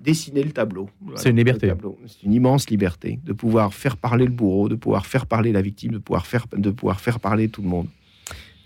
dessiner 0.00 0.42
le 0.42 0.50
tableau. 0.50 0.88
c'est 1.16 1.30
une 1.30 1.36
liberté. 1.36 1.72
C'est 2.06 2.22
une 2.22 2.32
immense 2.32 2.70
liberté 2.70 3.18
de 3.24 3.32
pouvoir 3.32 3.74
faire 3.74 3.96
parler 3.96 4.24
le 4.24 4.32
bourreau, 4.32 4.68
de 4.68 4.74
pouvoir 4.74 5.06
faire 5.06 5.26
parler 5.26 5.52
la 5.52 5.62
victime, 5.62 5.92
de 5.92 5.98
pouvoir 5.98 6.26
faire, 6.26 6.46
de 6.56 6.70
pouvoir 6.70 7.00
faire 7.00 7.20
parler 7.20 7.48
tout 7.48 7.62
le 7.62 7.68
monde. 7.68 7.88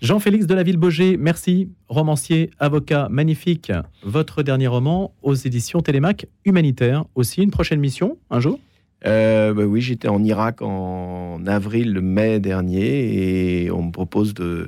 Jean-Félix 0.01 0.47
de 0.47 0.53
la 0.53 0.63
Ville-Baugé, 0.63 1.15
merci. 1.15 1.69
Romancier, 1.87 2.49
avocat, 2.59 3.07
magnifique. 3.09 3.71
Votre 4.03 4.43
dernier 4.43 4.67
roman 4.67 5.13
aux 5.21 5.33
éditions 5.33 5.81
Télémac, 5.81 6.27
Humanitaire. 6.43 7.05
Aussi 7.15 7.41
une 7.41 7.51
prochaine 7.51 7.79
mission, 7.79 8.17
un 8.29 8.41
jour? 8.41 8.59
Euh, 9.05 9.53
bah 9.53 9.63
Oui, 9.63 9.79
j'étais 9.79 10.09
en 10.09 10.21
Irak 10.21 10.61
en 10.61 11.45
avril-mai 11.47 12.41
dernier 12.41 13.63
et 13.63 13.71
on 13.71 13.83
me 13.83 13.91
propose 13.91 14.33
de 14.33 14.67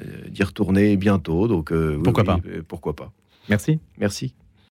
euh, 0.00 0.04
d'y 0.28 0.42
retourner 0.42 0.98
bientôt. 0.98 1.48
Donc, 1.48 1.72
euh, 1.72 1.98
pourquoi 2.02 2.24
pas? 2.24 2.40
Pourquoi 2.68 2.94
pas 2.94 3.10
Merci. 3.48 3.78
Merci. 3.98 4.34